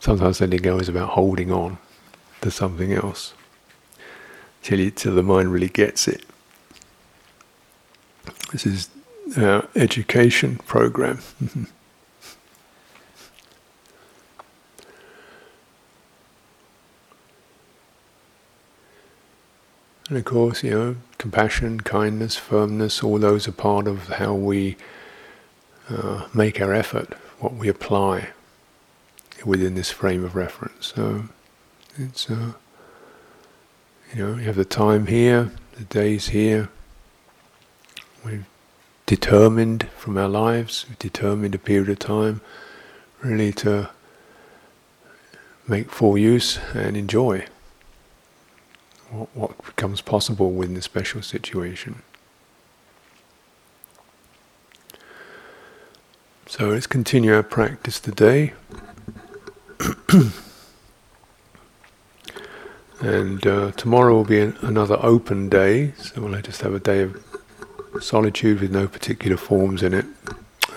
Sometimes 0.00 0.40
letting 0.40 0.62
go 0.62 0.78
is 0.78 0.88
about 0.88 1.10
holding 1.10 1.52
on 1.52 1.78
to 2.40 2.50
something 2.50 2.92
else 2.92 3.34
till, 4.62 4.80
you, 4.80 4.90
till 4.90 5.14
the 5.14 5.22
mind 5.22 5.52
really 5.52 5.68
gets 5.68 6.08
it. 6.08 6.24
This 8.52 8.66
is 8.66 8.88
our 9.36 9.68
education 9.74 10.56
program. 10.66 11.20
And 20.10 20.18
of 20.18 20.24
course, 20.24 20.64
you 20.64 20.70
know, 20.70 20.96
compassion, 21.18 21.82
kindness, 21.82 22.34
firmness, 22.34 23.00
all 23.00 23.20
those 23.20 23.46
are 23.46 23.52
part 23.52 23.86
of 23.86 24.08
how 24.08 24.34
we 24.34 24.76
uh, 25.90 26.28
make 26.32 26.60
our 26.60 26.72
effort, 26.72 27.14
what 27.38 27.54
we 27.54 27.68
apply 27.68 28.28
within 29.44 29.74
this 29.74 29.90
frame 29.90 30.24
of 30.24 30.34
reference. 30.34 30.92
So 30.94 31.24
it's, 31.96 32.30
uh, 32.30 32.52
you 34.14 34.24
know, 34.24 34.36
you 34.36 34.42
have 34.44 34.56
the 34.56 34.64
time 34.64 35.06
here, 35.06 35.52
the 35.76 35.84
days 35.84 36.28
here. 36.28 36.68
We've 38.24 38.46
determined 39.06 39.88
from 39.96 40.16
our 40.18 40.28
lives, 40.28 40.84
we've 40.88 40.98
determined 40.98 41.54
a 41.54 41.58
period 41.58 41.88
of 41.88 41.98
time 41.98 42.40
really 43.22 43.52
to 43.52 43.90
make 45.66 45.90
full 45.90 46.18
use 46.18 46.58
and 46.74 46.96
enjoy 46.96 47.46
what, 49.34 49.56
becomes 49.64 50.00
possible 50.00 50.52
within 50.52 50.74
the 50.74 50.82
special 50.82 51.22
situation. 51.22 52.02
So 56.50 56.70
let's 56.70 56.88
continue 56.88 57.32
our 57.32 57.44
practice 57.44 58.00
today. 58.00 58.54
and 63.00 63.46
uh, 63.46 63.70
tomorrow 63.70 64.14
will 64.16 64.24
be 64.24 64.40
an, 64.40 64.56
another 64.60 64.98
open 65.00 65.48
day, 65.48 65.92
so 65.96 66.22
we'll 66.22 66.42
just 66.42 66.62
have 66.62 66.74
a 66.74 66.80
day 66.80 67.02
of 67.02 67.24
solitude 68.00 68.60
with 68.62 68.72
no 68.72 68.88
particular 68.88 69.36
forms 69.36 69.84
in 69.84 69.94
it. 69.94 70.06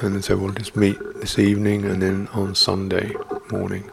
And 0.01 0.23
so 0.23 0.37
we'll 0.37 0.53
just 0.53 0.75
meet 0.75 0.99
this 1.15 1.39
evening 1.39 1.85
and 1.85 2.03
then 2.03 2.27
on 2.33 2.53
Sunday 2.53 3.15
morning. 3.49 3.89